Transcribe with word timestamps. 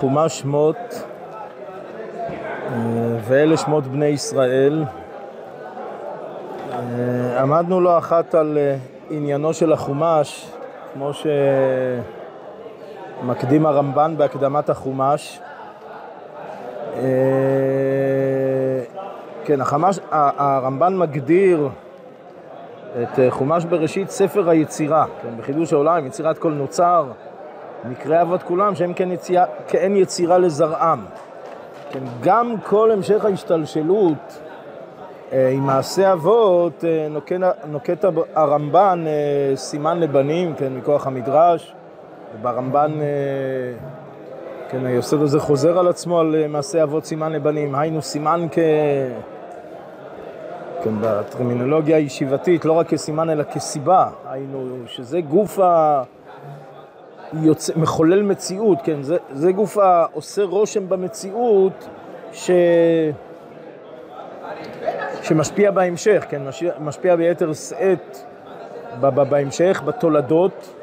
חומש 0.00 0.38
שמות, 0.40 0.76
אה, 2.66 3.16
ואלה 3.28 3.56
שמות 3.56 3.86
בני 3.86 4.06
ישראל. 4.06 4.84
אה, 6.72 7.40
עמדנו 7.40 7.80
לא 7.80 7.98
אחת 7.98 8.34
על 8.34 8.58
אה, 8.58 8.76
עניינו 9.10 9.52
של 9.54 9.72
החומש, 9.72 10.50
כמו 10.94 11.10
שמקדים 13.24 13.66
הרמב"ן 13.66 14.14
בהקדמת 14.16 14.70
החומש. 14.70 15.40
כן, 19.44 19.60
החמש, 19.60 19.98
הרמב"ן 20.10 20.96
מגדיר 20.96 21.68
את 23.02 23.18
חומש 23.30 23.64
בראשית 23.64 24.10
ספר 24.10 24.48
היצירה, 24.48 25.04
כן, 25.22 25.36
בחידוש 25.38 25.72
העולם, 25.72 26.06
יצירת 26.06 26.38
כל 26.38 26.52
נוצר, 26.52 27.06
מקרי 27.84 28.22
אבות 28.22 28.42
כולם 28.42 28.74
שהם 28.74 28.92
כאין 28.92 29.12
יצירה, 29.12 29.44
כאין 29.68 29.96
יצירה 29.96 30.38
לזרעם. 30.38 31.04
כן, 31.90 32.02
גם 32.22 32.54
כל 32.64 32.90
המשך 32.90 33.24
ההשתלשלות 33.24 34.40
אה, 35.32 35.48
עם 35.48 35.66
מעשה 35.66 36.12
אבות 36.12 36.84
אה, 36.84 37.06
נוקט, 37.10 37.36
נוקט 37.66 38.04
הרמב"ן 38.34 39.04
אה, 39.06 39.56
סימן 39.56 40.00
לבנים, 40.00 40.54
כן, 40.54 40.72
מכוח 40.76 41.06
המדרש, 41.06 41.74
וברמב"ן, 42.34 42.92
כן, 44.70 44.86
היסוד 44.86 45.22
הזה 45.22 45.40
חוזר 45.40 45.78
על 45.78 45.88
עצמו 45.88 46.20
על 46.20 46.46
מעשה 46.48 46.82
אבות 46.82 47.04
סימן 47.04 47.32
לבנים, 47.32 47.74
היינו 47.74 48.02
סימן 48.02 48.46
כ... 48.50 48.58
כן, 50.84 50.90
בטרמינולוגיה 51.00 51.96
הישיבתית, 51.96 52.64
לא 52.64 52.72
רק 52.72 52.88
כסימן 52.88 53.30
אלא 53.30 53.42
כסיבה, 53.42 54.08
היינו, 54.30 54.66
שזה 54.86 55.20
גוף 55.20 55.58
ה... 55.58 56.02
יוצא, 57.32 57.72
מחולל 57.76 58.22
מציאות, 58.22 58.78
כן, 58.84 59.02
זה, 59.02 59.16
זה 59.32 59.52
גוף 59.52 59.78
העושה 59.78 60.44
רושם 60.44 60.88
במציאות 60.88 61.88
ש... 62.32 62.50
שמשפיע 65.22 65.70
בהמשך, 65.70 66.24
כן, 66.28 66.42
משפיע, 66.80 67.16
ביתר 67.16 67.52
שאת 67.52 68.16
בהמשך, 69.00 69.82
בתולדות. 69.84 70.74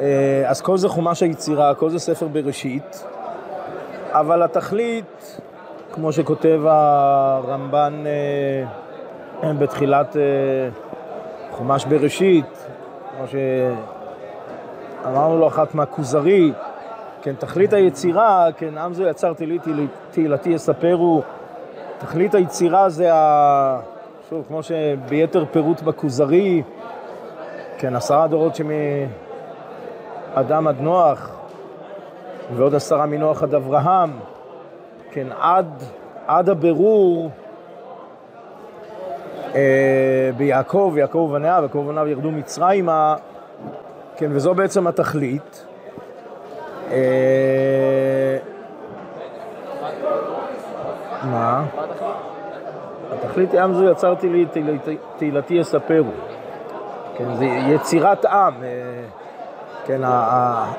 אה, 0.00 0.42
אז 0.46 0.60
כל 0.60 0.76
זה 0.76 0.88
חומש 0.88 1.22
היצירה, 1.22 1.74
כל 1.74 1.90
זה 1.90 1.98
ספר 1.98 2.28
בראשית, 2.28 3.04
אבל 4.10 4.42
התכלית, 4.42 5.40
כמו 5.92 6.12
שכותב 6.12 6.60
הרמב"ן 6.66 8.04
אה, 9.42 9.52
בתחילת 9.52 10.16
אה, 10.16 10.22
חומש 11.50 11.84
בראשית, 11.84 12.66
כמו 13.16 13.26
ש... 13.28 13.34
אמרנו 15.06 15.38
לו 15.38 15.48
אחת 15.48 15.74
מהכוזרי, 15.74 16.52
כן, 17.22 17.34
תכלית 17.34 17.72
היצירה, 17.72 18.46
כן, 18.56 18.78
עם 18.78 18.94
זו 18.94 19.02
יצרתי 19.02 19.46
לי, 19.46 19.58
תהילתי 20.10 20.50
יספרו, 20.50 21.22
תכלית 21.98 22.34
היצירה 22.34 22.88
זה 22.88 23.14
ה... 23.14 23.80
שוב, 24.30 24.44
כמו 24.48 24.60
שביתר 24.62 25.44
פירוט 25.50 25.82
בכוזרי, 25.82 26.62
כן, 27.78 27.96
עשרה 27.96 28.26
דורות 28.26 28.52
שמאדם 30.34 30.68
עד 30.68 30.80
נוח, 30.80 31.30
ועוד 32.56 32.74
עשרה 32.74 33.06
מנוח 33.06 33.42
עד 33.42 33.54
אברהם, 33.54 34.10
כן, 35.10 35.26
עד, 35.40 35.82
עד 36.26 36.48
הבירור 36.48 37.30
אה, 39.54 40.30
ביעקב, 40.36 40.94
יעקב 40.96 41.18
ובניה, 41.18 41.58
ויעקב 41.60 41.78
ובניו 41.78 42.08
ירדו 42.08 42.30
מצרימה, 42.30 43.16
כן, 44.16 44.30
וזו 44.30 44.54
בעצם 44.54 44.86
התכלית. 44.86 45.66
אה, 46.90 48.38
מה? 51.22 51.64
התכלית 53.12 53.54
עם 53.54 53.74
זו 53.74 53.90
יצרתי 53.90 54.28
לי, 54.28 54.46
תהילתי 55.18 55.54
יספרו. 55.54 56.10
כן, 57.16 57.34
זה 57.34 57.44
יצירת 57.44 58.24
עם. 58.24 58.64
אה, 58.64 58.68
כן, 59.84 60.00
ה... 60.04 60.72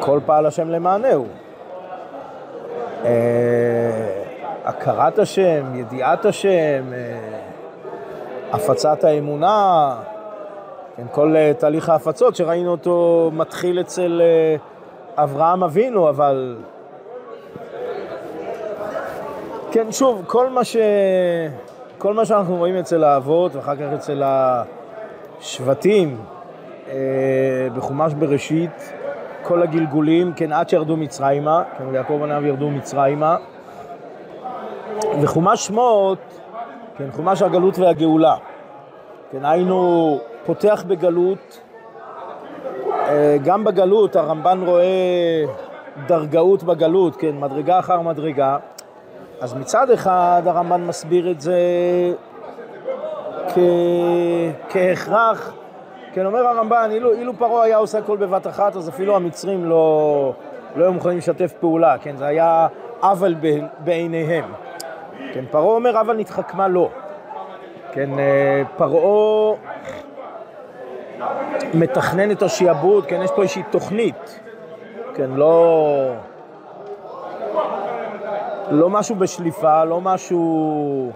כל 0.00 0.20
פעל 0.26 0.46
השם 0.46 0.70
למענהו. 0.70 1.26
אה, 3.04 4.22
הכרת 4.64 5.18
השם, 5.18 5.74
ידיעת 5.74 6.24
השם, 6.24 6.84
הפצת 8.54 9.04
האמונה, 9.04 9.96
כן, 10.96 11.06
כל 11.12 11.34
uh, 11.34 11.60
תהליך 11.60 11.88
ההפצות 11.88 12.36
שראינו 12.36 12.70
אותו 12.70 13.30
מתחיל 13.34 13.80
אצל 13.80 14.22
uh, 14.22 15.22
אברהם 15.22 15.64
אבינו, 15.64 16.08
אבל... 16.08 16.56
כן, 19.70 19.92
שוב, 19.92 20.22
כל 20.26 20.48
מה, 20.48 20.64
ש... 20.64 20.76
כל 21.98 22.14
מה 22.14 22.24
שאנחנו 22.24 22.56
רואים 22.56 22.76
אצל 22.76 23.04
האבות 23.04 23.56
ואחר 23.56 23.76
כך 23.76 23.92
אצל 23.94 24.22
השבטים 25.40 26.18
uh, 26.86 26.90
בחומש 27.76 28.14
בראשית, 28.14 28.92
כל 29.42 29.62
הגלגולים, 29.62 30.32
כן, 30.36 30.52
עד 30.52 30.68
שירדו 30.68 30.96
מצרימה, 30.96 31.62
כן, 31.78 31.84
ויעקב 31.86 32.20
הנאב 32.22 32.44
ירדו 32.44 32.70
מצרימה. 32.70 33.36
וחומש 35.22 35.66
שמות 35.66 36.43
כן, 36.98 37.10
חומש 37.12 37.42
הגלות 37.42 37.78
והגאולה. 37.78 38.36
כן, 39.30 39.44
היינו 39.44 40.18
פותח 40.46 40.84
בגלות, 40.88 41.60
אה, 42.90 43.36
גם 43.44 43.64
בגלות 43.64 44.16
הרמב"ן 44.16 44.60
רואה 44.66 45.44
דרגאות 46.06 46.62
בגלות, 46.62 47.16
כן, 47.16 47.40
מדרגה 47.40 47.78
אחר 47.78 48.00
מדרגה. 48.00 48.56
אז 49.40 49.54
מצד 49.54 49.90
אחד 49.90 50.42
הרמב"ן 50.46 50.84
מסביר 50.84 51.30
את 51.30 51.40
זה 51.40 51.58
כ... 53.48 53.58
כהכרח, 54.68 55.54
כן, 56.12 56.26
אומר 56.26 56.46
הרמב"ן, 56.46 56.88
אילו, 56.92 57.12
אילו 57.12 57.32
פרעה 57.38 57.64
היה 57.64 57.76
עושה 57.76 57.98
הכל 57.98 58.16
בבת 58.16 58.46
אחת, 58.46 58.76
אז 58.76 58.88
אפילו 58.88 59.16
המצרים 59.16 59.64
לא, 59.64 60.32
לא 60.76 60.84
היו 60.84 60.92
מוכנים 60.92 61.18
לשתף 61.18 61.52
פעולה, 61.60 61.98
כן, 61.98 62.16
זה 62.16 62.26
היה 62.26 62.66
עוול 63.00 63.34
בעיניהם. 63.78 64.63
כן, 65.32 65.44
פרעה 65.50 65.64
אומר, 65.64 66.00
אבל 66.00 66.16
נתחכמה 66.16 66.68
לו. 66.68 66.90
כן, 67.92 68.18
אה, 68.18 68.62
פרעה 68.76 69.56
מתכנן 71.74 72.30
את 72.30 72.42
השעבוד, 72.42 73.06
כן, 73.06 73.22
יש 73.22 73.30
פה 73.36 73.42
איזושהי 73.42 73.62
תוכנית. 73.70 74.40
כן, 75.14 75.30
לא... 75.30 76.14
לא 78.70 78.90
משהו 78.90 79.14
בשליפה, 79.14 79.84
לא 79.84 80.00
משהו 80.00 81.12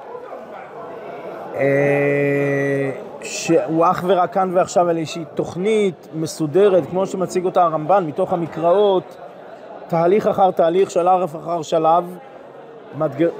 אה, 1.55 2.91
שהוא 3.23 3.87
אך 3.87 4.05
ורק 4.07 4.33
כאן 4.33 4.51
ועכשיו, 4.55 4.91
אלא 4.91 4.99
איזושהי 4.99 5.25
תוכנית 5.35 6.09
מסודרת, 6.15 6.87
כמו 6.91 7.07
שמציג 7.07 7.45
אותה 7.45 7.63
הרמב"ן, 7.63 8.07
מתוך 8.07 8.33
המקראות, 8.33 9.17
תהליך 9.89 10.27
אחר 10.27 10.51
תהליך, 10.51 10.91
שלב 10.91 11.37
אחר 11.37 11.63
שלב, 11.63 12.19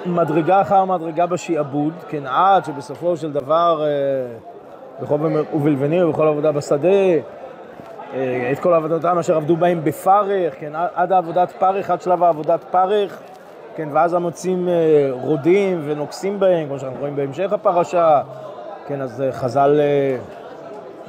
מדרגה 0.07 0.61
אחר 0.61 0.85
מדרגה 0.85 1.27
בשעבוד, 1.27 1.93
כן, 2.09 2.27
עד 2.27 2.65
שבסופו 2.65 3.17
של 3.17 3.33
דבר, 3.33 3.85
אה, 3.85 3.89
בכל 5.03 5.19
ובלבני 5.55 6.03
ובכל 6.03 6.27
עבודה 6.27 6.53
בשדה, 6.53 6.89
אה, 8.15 8.49
את 8.53 8.59
כל 8.59 8.75
עבודתם 8.75 9.19
אשר 9.19 9.37
עבדו 9.37 9.57
בהם 9.57 9.85
בפרך, 9.85 10.55
כן, 10.61 10.73
עד 10.95 11.13
עבודת 11.13 11.53
פרך, 11.53 11.91
עד 11.91 12.03
שלב 12.03 12.23
העבודת 12.23 12.65
פרך, 12.71 13.21
כן, 13.77 13.89
ואז 13.93 14.15
המוצאים 14.15 14.69
אה, 14.69 15.09
רודים 15.11 15.83
ונוקסים 15.85 16.41
בהם, 16.41 16.69
כמו 16.69 16.79
שאנחנו 16.79 17.01
רואים 17.01 17.17
בהמשך 17.17 17.53
הפרשה, 17.53 18.23
כן, 18.87 19.01
אז 19.01 19.25
חז"ל 19.31 19.81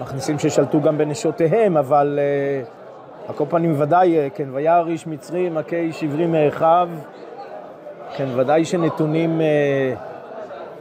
מכניסים 0.01 0.39
ששלטו 0.39 0.81
גם 0.81 0.97
בנשותיהם, 0.97 1.77
אבל 1.77 2.19
על 3.27 3.35
כל 3.35 3.45
פנים 3.49 3.73
ודאי, 3.77 4.29
כן, 4.35 4.49
וירא 4.51 4.87
איש 4.87 5.07
מצרי 5.07 5.49
מכה 5.49 5.75
איש 5.75 6.03
עברי 6.03 6.25
מאחיו 6.25 6.89
כן, 8.15 8.27
ודאי 8.35 8.65
שנתונים 8.65 9.41
אה, 9.41 9.93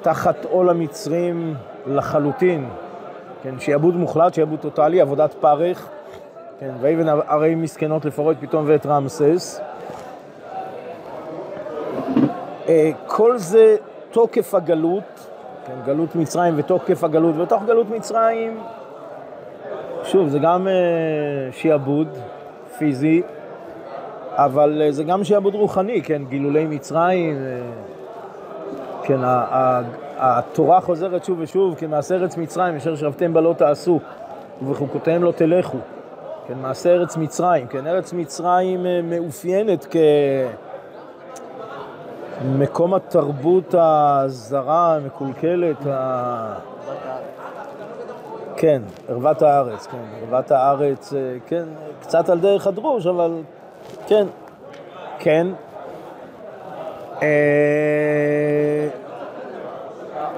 תחת 0.03 0.45
עול 0.45 0.71
המצרים 0.71 1.55
לחלוטין, 1.87 2.69
כן, 3.43 3.55
שיעבוד 3.59 3.97
מוחלט, 3.97 4.35
שיעבוד 4.35 4.59
טוטאלי, 4.61 5.01
עבודת 5.01 5.35
פרך, 5.35 5.89
כן, 6.61 6.71
ויבן 6.81 7.09
ערי 7.09 7.55
מסכנות 7.55 8.05
לפרעות 8.05 8.37
פתאום 8.41 8.65
ואת 8.67 8.87
רמסס. 8.87 9.61
אה, 12.69 12.91
כל 13.07 13.39
זה 13.39 13.77
תוקף 14.11 14.55
הגלות, 14.55 15.31
כן, 15.67 15.75
גלות 15.87 16.17
מצרים 16.17 16.55
ותוקף 16.57 17.05
הגלות, 17.05 17.35
ובתוך 17.37 17.63
גלות 17.63 17.91
מצרים, 17.91 18.61
שוב, 20.05 20.29
זה 20.29 20.39
גם 20.39 20.69
אה, 20.69 20.73
שיעבוד 21.53 22.09
פיזי, 22.79 23.23
אבל 24.39 24.83
אה, 24.83 24.93
זה 24.93 25.05
גם 25.05 25.25
שעבוד 25.25 25.55
רוחני, 25.55 26.03
כן, 26.03 26.23
גילולי 26.29 26.67
מצרים, 26.67 27.37
אה, 27.37 27.61
כן, 29.03 29.19
התורה 30.17 30.81
חוזרת 30.81 31.25
שוב 31.25 31.39
ושוב, 31.41 31.75
כי 31.75 31.87
מעשה 31.87 32.15
ארץ 32.15 32.37
מצרים, 32.37 32.77
אשר 32.77 32.97
שבתם 32.97 33.35
בה 33.35 33.41
לא 33.41 33.55
תעשו. 33.59 34.01
ובחוקותיהם 34.63 35.25
לא 35.25 35.33
תלכו. 35.33 35.79
כן, 36.47 36.59
מעשה 36.63 36.91
ארץ 36.91 37.17
מצרים, 37.17 37.67
כן, 37.67 37.87
ארץ 37.87 38.13
מצרים 38.13 38.87
אה, 38.87 39.01
מאופיינת 39.03 39.87
כמקום 42.41 42.95
התרבות 42.95 43.75
הזרה, 43.79 44.97
המקולקלת, 44.97 45.87
ה... 45.87 46.55
כן, 48.57 48.83
ערוות 49.09 49.43
הארץ, 49.43 49.87
כן, 49.87 49.99
ערוות 50.23 50.51
הארץ, 50.51 51.13
כן, 51.47 51.65
קצת 52.01 52.29
על 52.29 52.39
דרך 52.39 52.67
הדרוש, 52.67 53.07
אבל 53.07 53.33
כן, 54.09 54.27
כן. 55.19 55.47
אה, 57.23 58.89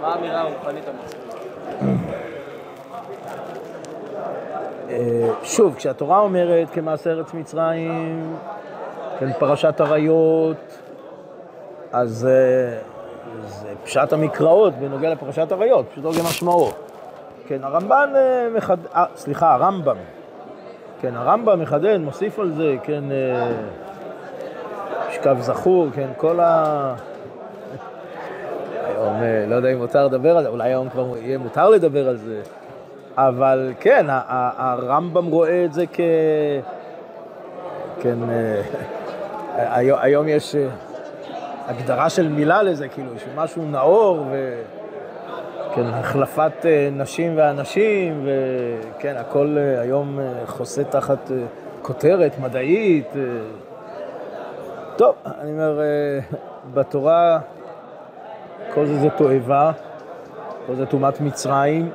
מה 0.02 0.08
האמירה 0.08 0.40
הרוחנית 0.40 0.84
המצרית? 0.88 1.20
אה, 4.90 5.28
שוב, 5.42 5.74
כשהתורה 5.74 6.18
אומרת 6.18 6.70
כמעשה 6.70 7.10
ארץ 7.10 7.34
מצרים, 7.34 8.36
כן, 9.18 9.32
פרשת 9.32 9.80
עריות, 9.80 10.78
אז 11.92 12.28
זה 13.46 13.74
פשט 13.84 14.12
המקראות 14.12 14.74
בנוגע 14.74 15.10
לפרשת 15.10 15.52
עריות, 15.52 15.86
פשוטו 15.90 16.12
כמשמעו. 16.12 16.70
כן, 17.46 17.64
הרמב"ן 17.64 18.12
אה, 18.16 18.48
מחד... 18.56 18.76
אה, 18.94 19.04
סליחה, 19.16 19.54
הרמב"ם. 19.54 19.96
כן, 21.00 21.16
הרמב"ם 21.16 21.60
מחדד, 21.60 21.96
מוסיף 21.96 22.38
על 22.38 22.52
זה, 22.52 22.76
כן, 22.82 23.04
משכב 25.10 25.36
זכור, 25.40 25.86
כן, 25.94 26.08
כל 26.16 26.40
ה... 26.40 26.94
היום, 28.86 29.14
לא 29.48 29.54
יודע 29.54 29.72
אם 29.72 29.78
מותר 29.78 30.06
לדבר 30.06 30.36
על 30.36 30.42
זה, 30.42 30.48
אולי 30.48 30.68
היום 30.68 30.88
כבר 30.88 31.16
יהיה 31.16 31.38
מותר 31.38 31.70
לדבר 31.70 32.08
על 32.08 32.16
זה. 32.16 32.40
אבל 33.16 33.72
כן, 33.80 34.06
הרמב"ם 34.08 35.26
רואה 35.26 35.64
את 35.64 35.72
זה 35.72 35.84
כ... 35.92 36.00
כן, 38.00 38.18
אה, 38.30 38.62
היום 40.02 40.28
יש 40.28 40.54
אה, 40.54 40.68
הגדרה 41.66 42.10
של 42.10 42.28
מילה 42.28 42.62
לזה, 42.62 42.88
כאילו, 42.88 43.10
שמשהו 43.18 43.64
נאור, 43.64 44.26
וכן, 45.72 45.86
החלפת 45.86 46.52
אה, 46.64 46.88
נשים 46.92 47.32
ואנשים, 47.36 48.26
וכן, 48.26 49.16
הכל 49.16 49.56
היום 49.80 50.18
חוסה 50.46 50.84
תחת 50.84 51.30
כותרת 51.82 52.38
מדעית. 52.38 53.08
טוב, 54.96 55.14
אני 55.40 55.52
אומר, 55.52 55.80
בתורה 56.74 57.38
כל 58.74 58.86
זה 58.86 58.98
זה 58.98 59.10
תועבה, 59.10 59.72
כל 60.66 60.74
זה 60.74 60.86
טומאת 60.86 61.20
מצרים. 61.20 61.90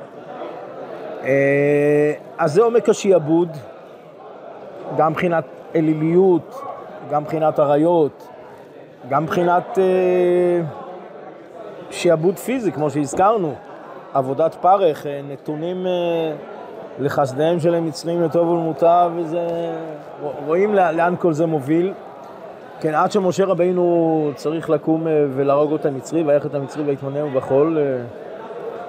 אה, 1.24 2.12
אז 2.38 2.52
זה 2.52 2.62
עומק 2.62 2.88
השיעבוד, 2.88 3.48
גם 4.96 5.12
מבחינת 5.12 5.44
אליליות, 5.74 6.60
גם 7.10 7.22
מבחינת 7.22 7.58
עריות, 7.58 8.28
גם 9.08 9.22
מבחינת 9.22 9.78
אה, 9.78 10.60
שיעבוד 11.90 12.38
פיזי, 12.38 12.72
כמו 12.72 12.90
שהזכרנו, 12.90 13.54
עבודת 14.16 14.54
פרך, 14.54 15.06
אה, 15.06 15.20
נתונים 15.28 15.86
לחסדיהם 16.98 17.60
של 17.60 17.74
המצרים 17.74 18.22
לטוב 18.22 18.48
ולמוטב, 18.48 19.10
וזה... 19.16 19.46
רואים 20.46 20.74
לאן 20.74 21.14
כל 21.18 21.32
זה 21.32 21.46
מוביל. 21.46 21.92
כן, 22.80 22.94
עד 22.94 23.12
שמשה 23.12 23.44
רבינו 23.44 24.30
צריך 24.34 24.70
לקום 24.70 25.06
ולהרוג 25.06 25.74
את 25.74 25.86
המצרי, 25.86 26.22
ויחד 26.22 26.48
את 26.48 26.54
המצרי 26.54 26.82
ויתמנהו 26.82 27.30
בחול, 27.30 27.78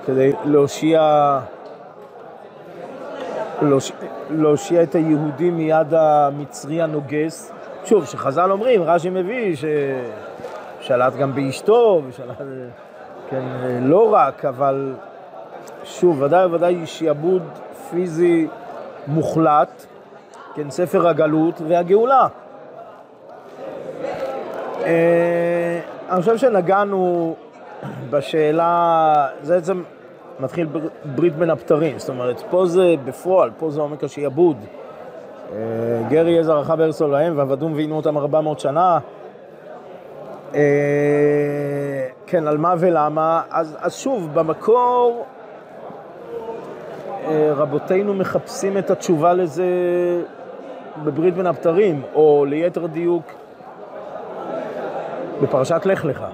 כדי 0.05 0.31
להושיע 0.45 1.39
להושיע 4.29 4.83
את 4.83 4.95
היהודים 4.95 5.57
מיד 5.57 5.93
המצרי 5.93 6.81
הנוגס. 6.81 7.51
שוב, 7.85 8.05
שחז"ל 8.05 8.51
אומרים, 8.51 8.83
רש"י 8.83 9.09
מביא 9.09 9.55
ששלט 9.55 11.15
גם 11.15 11.35
באשתו, 11.35 12.01
ושלט, 12.07 12.41
כן, 13.29 13.43
לא 13.81 14.13
רק, 14.13 14.45
אבל 14.45 14.93
שוב, 15.89 16.21
ודאי 16.21 16.45
וודאי 16.45 16.85
שעבוד 16.85 17.41
פיזי 17.89 18.47
מוחלט, 19.07 19.85
כן, 20.55 20.69
ספר 20.69 21.07
הגלות 21.07 21.61
והגאולה. 21.67 22.27
אה, 24.85 25.79
אני 26.09 26.21
חושב 26.21 26.37
שנגענו 26.37 27.35
בשאלה, 28.09 29.27
זה 29.41 29.55
בעצם 29.55 29.83
מתחיל 30.39 30.67
ברית 31.15 31.35
בין 31.35 31.49
הבתרים, 31.49 31.99
זאת 31.99 32.09
אומרת, 32.09 32.43
פה 32.49 32.65
זה 32.65 32.95
בפועל, 33.05 33.49
פה 33.59 33.71
זה 33.71 33.81
עומק 33.81 34.03
השיעבוד. 34.03 34.57
אה, 35.53 35.57
גרי 36.09 36.31
יהיה 36.31 36.43
זרעך 36.43 36.69
בארץ 36.69 37.01
עולהם, 37.01 37.37
ועבדום 37.37 37.73
ועינו 37.73 37.97
אותם 37.97 38.17
ארבע 38.17 38.41
מאות 38.41 38.59
שנה. 38.59 38.99
אה, 40.55 40.61
כן, 42.25 42.47
על 42.47 42.57
מה 42.57 42.73
ולמה? 42.77 43.41
אז, 43.49 43.77
אז 43.79 43.95
שוב, 43.95 44.29
במקור 44.33 45.25
רבותינו 47.55 48.13
מחפשים 48.13 48.77
את 48.77 48.91
התשובה 48.91 49.33
לזה 49.33 49.65
בברית 51.03 51.33
בין 51.33 51.45
הבתרים, 51.45 52.01
או 52.15 52.45
ליתר 52.45 52.85
דיוק 52.85 53.23
בפרשת 55.41 55.85
לך 55.85 56.05
לך. 56.05 56.25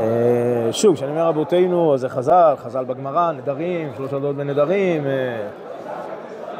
אה, 0.00 0.68
שוב, 0.72 0.96
כשאני 0.96 1.10
אומר 1.10 1.26
רבותינו, 1.26 1.94
אז 1.94 2.00
זה 2.00 2.08
חז"ל, 2.08 2.54
חז"ל 2.56 2.84
בגמרא, 2.84 3.32
נדרים, 3.32 3.92
שלוש 3.96 4.12
עדות 4.12 4.36
בנדרים, 4.36 5.06
אה, 5.06 5.10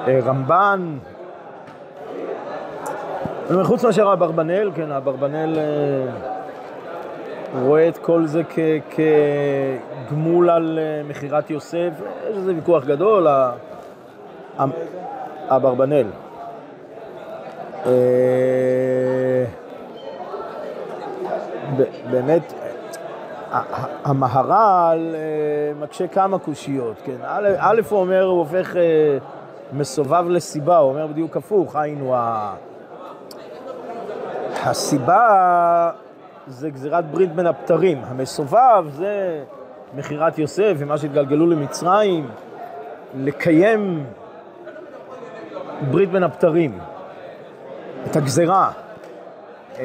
אה, 0.07 0.21
רמב"ן. 0.25 0.99
וחוץ 3.51 3.85
מאשר 3.85 4.13
אברבנאל, 4.13 4.71
כן, 4.75 4.91
אברבנאל 4.91 5.59
רואה 7.63 7.89
את 7.89 7.99
כל 7.99 8.27
זה 8.27 8.43
כגמול 10.11 10.51
על 10.51 10.79
מכירת 11.09 11.51
יוסף, 11.51 11.91
יש 12.31 12.37
איזה 12.37 12.55
ויכוח 12.55 12.85
גדול, 12.85 13.27
אברבנאל. 15.49 16.07
באמת, 22.11 22.53
המהר"ל 24.05 25.15
אה, 25.15 25.73
מקשה 25.81 26.07
כמה 26.07 26.39
קושיות, 26.39 26.97
כן. 27.05 27.17
א', 27.59 27.81
הוא 27.91 28.01
אומר, 28.01 28.25
הוא 28.25 28.39
הופך 28.39 28.77
אה, 28.77 29.19
מסובב 29.73 30.25
לסיבה, 30.29 30.77
הוא 30.77 30.91
אומר 30.91 31.07
בדיוק 31.07 31.37
הפוך, 31.37 31.77
היינו, 31.77 32.15
הסיבה 34.65 35.91
זה 36.47 36.71
גזירת 36.71 37.05
ברית 37.05 37.33
בין 37.35 37.47
הבתרים, 37.47 38.03
המסובב 38.05 38.85
זה 38.89 39.45
מכירת 39.95 40.39
יוסף 40.39 40.75
ומה 40.79 40.99
שהתגלגלו 40.99 41.47
למצרים, 41.47 42.29
לקיים 43.15 44.05
ברית 45.91 46.11
בין 46.11 46.23
הבתרים, 46.23 46.79
את 48.11 48.17
הגזירה. 48.17 48.71
אה, 49.79 49.85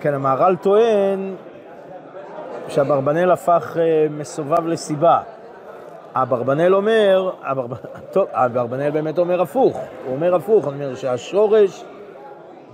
כן, 0.00 0.14
המהר"ל 0.14 0.56
טוען 0.56 1.34
שאברבנאל 2.68 3.30
הפך 3.30 3.76
אה, 3.80 4.06
מסובב 4.10 4.66
לסיבה. 4.66 5.20
אברבנאל 6.14 6.74
אומר, 6.74 7.30
אברבנאל 8.32 8.90
באמת 8.90 9.18
אומר 9.18 9.40
הפוך, 9.40 9.76
הוא 10.04 10.14
אומר 10.14 10.34
הפוך, 10.34 10.68
אני 10.68 10.84
אומר 10.84 10.94
שהשורש 10.94 11.84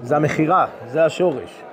זה 0.03 0.17
המכירה, 0.17 0.67
זה 0.87 1.05
השורש. 1.05 1.66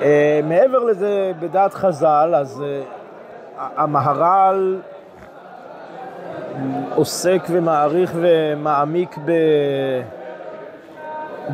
Uh, 0.00 0.02
מעבר 0.44 0.78
לזה, 0.78 1.32
בדעת 1.40 1.74
חז"ל, 1.74 2.32
אז 2.36 2.60
uh, 2.60 3.60
המהר"ל 3.76 4.78
עוסק 6.94 7.42
ומעריך 7.50 8.12
ומעמיק 8.14 9.18
ב... 9.24 9.32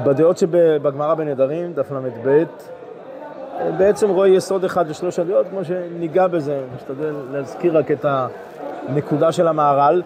בדעות 0.05 0.39
שבגמרא 0.39 1.15
בנדרים, 1.15 1.73
דף 1.73 1.93
ל"ב, 1.93 2.45
בעצם 3.79 4.11
רואה 4.11 4.29
יסוד 4.29 4.65
אחד 4.65 4.85
ושלוש 4.89 5.19
עליות, 5.19 5.47
כמו 5.51 5.65
שניגע 5.65 6.27
בזה, 6.27 6.61
משתדל 6.77 7.15
להזכיר 7.33 7.79
רק 7.79 7.91
את 7.91 8.07
הנקודה 8.89 9.33
של 9.33 9.49
המהר"ל. 9.49 10.03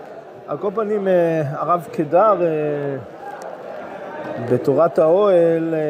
על 0.46 0.58
כל 0.58 0.70
פנים, 0.74 1.08
אה, 1.08 1.42
הרב 1.52 1.88
קדר 1.92 2.42
אה, 2.42 2.96
בתורת 4.52 4.98
האוהל 4.98 5.74
אה, 5.74 5.80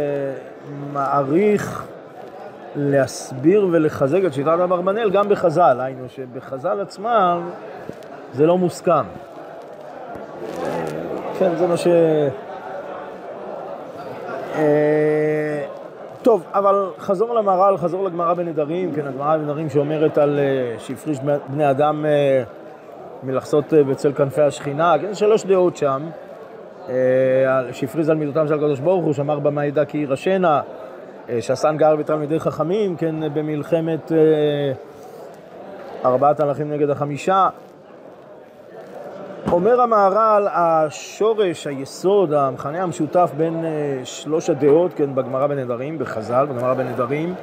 מעריך 0.93 1.90
להסביר 2.77 3.69
ולחזק 3.71 4.21
את 4.27 4.33
שיטת 4.33 4.49
אברבנאל 4.49 5.11
גם 5.11 5.29
בחז"ל, 5.29 5.81
היינו 5.81 6.09
שבחז"ל 6.09 6.81
עצמם 6.81 7.51
זה 8.33 8.47
לא 8.47 8.59
מוסכם. 8.59 9.05
כן, 11.39 11.57
זה 11.57 11.67
מה 11.67 11.77
ש... 11.77 11.87
טוב, 16.23 16.45
אבל 16.55 16.87
חזור 16.99 17.35
למהר"ל, 17.35 17.77
חזור 17.77 18.05
לגמרא 18.05 18.35
בנדרים, 18.35 18.93
כן, 18.93 19.07
הגמרא 19.07 19.37
בנדרים 19.37 19.71
שאומרת 19.71 20.19
על 20.19 20.39
אה, 20.39 20.79
שהפריש 20.79 21.19
בני 21.49 21.71
אדם 21.71 22.07
אה, 22.07 22.43
מלחסות 23.23 23.75
אה, 23.75 23.85
בצל 23.85 24.13
כנפי 24.13 24.43
השכינה, 24.43 24.95
כן, 25.01 25.15
שלוש 25.15 25.45
דעות 25.45 25.77
שם, 25.77 26.03
אה, 26.89 26.95
שהפריז 27.73 28.11
על 28.11 28.17
מידותם 28.17 28.49
של 28.49 28.55
הקדוש 28.55 28.81
ברוך 28.81 29.05
הוא, 29.05 29.13
שאמר 29.13 29.39
במה 29.39 29.67
ידע 29.67 29.85
כי 29.85 29.99
יירשנה, 29.99 30.61
אה, 31.31 31.43
שהסן 31.43 31.77
גר 31.77 31.97
בתלמידי 31.97 32.41
חכמים, 32.41 32.97
כן, 32.97 33.35
במלחמת 33.35 34.13
ארבעת 36.05 36.41
הלכים 36.41 36.73
נגד 36.73 36.91
החמישה. 36.91 37.49
אומר 39.53 39.81
המהר"ל, 39.81 40.49
השורש, 40.53 41.67
היסוד, 41.67 42.33
המכנה 42.33 42.83
המשותף 42.83 43.31
בין 43.37 43.65
שלוש 44.05 44.51
הדעות, 44.51 44.95
כן, 44.95 45.15
בגמרא 45.15 45.47
בנדרים, 45.47 45.99
בחז"ל, 45.99 46.47
בגמרא 46.47 46.75
בנדרים, 46.75 47.35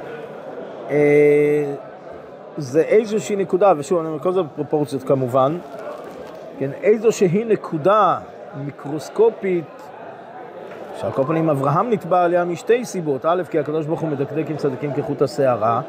זה 2.56 2.80
איזושהי 2.80 3.36
נקודה, 3.36 3.72
ושוב, 3.76 3.98
אני 3.98 4.08
אומר, 4.08 4.18
כל 4.18 4.32
זה 4.32 4.42
בפרופורציות 4.42 5.02
כמובן, 5.02 5.58
כן, 6.58 6.70
איזושהי 6.82 7.44
נקודה 7.44 8.18
מיקרוסקופית, 8.56 9.77
שעל 11.00 11.12
כל 11.12 11.24
פנים 11.24 11.50
אברהם 11.50 11.90
נתבע 11.90 12.24
עליה 12.24 12.44
משתי 12.44 12.84
סיבות, 12.84 13.24
א', 13.24 13.42
כי 13.50 13.58
הקדוש 13.58 13.86
ברוך 13.86 14.00
הוא 14.00 14.08
מדקדק 14.08 14.50
עם 14.50 14.56
צדיקים 14.56 14.92
כחוט 14.92 15.22
השערה, 15.22 15.80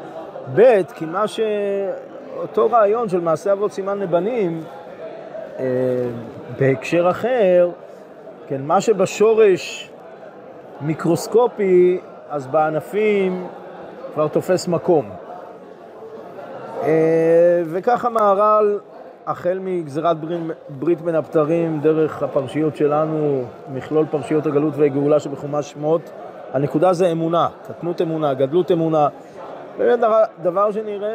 ב', 0.54 0.82
כי 0.94 1.04
מה 1.04 1.28
ש... 1.28 1.40
אותו 2.36 2.70
רעיון 2.70 3.08
של 3.08 3.20
מעשה 3.20 3.52
אבות 3.52 3.72
סימן 3.72 3.98
לבנים, 3.98 4.60
אה, 5.58 5.64
בהקשר 6.58 7.10
אחר, 7.10 7.70
כן, 8.48 8.62
מה 8.62 8.80
שבשורש 8.80 9.90
מיקרוסקופי, 10.80 12.00
אז 12.30 12.46
בענפים 12.46 13.46
כבר 14.14 14.28
תופס 14.28 14.68
מקום. 14.68 15.10
אה, 16.82 17.62
וכך 17.66 18.04
המהר"ל, 18.04 18.78
החל 19.26 19.58
מגזירת 19.62 20.16
ברית 20.68 21.00
בין 21.00 21.14
הבתרים, 21.14 21.80
דרך 21.80 22.22
הפרשיות 22.22 22.76
שלנו, 22.76 23.44
מכלול 23.72 24.06
פרשיות 24.10 24.46
הגלות 24.46 24.74
והגאולה 24.76 25.20
שבחומש 25.20 25.70
שמות, 25.70 26.10
הנקודה 26.52 26.92
זה 26.92 27.12
אמונה, 27.12 27.48
קטנות 27.68 28.02
אמונה, 28.02 28.34
גדלות 28.34 28.72
אמונה. 28.72 29.08
באמת 29.78 29.98
דבר 30.42 30.72
שנראה 30.72 31.08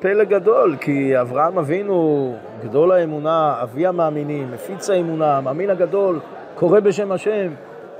פלא 0.00 0.24
גדול, 0.24 0.76
כי 0.80 1.20
אברהם 1.20 1.58
אבינו, 1.58 2.34
גדול 2.64 2.92
האמונה, 2.92 3.58
אבי 3.62 3.86
המאמינים, 3.86 4.50
מפיץ 4.52 4.90
האמונה, 4.90 5.36
המאמין 5.36 5.70
הגדול, 5.70 6.20
קורא 6.54 6.80
בשם 6.80 7.12
השם. 7.12 7.48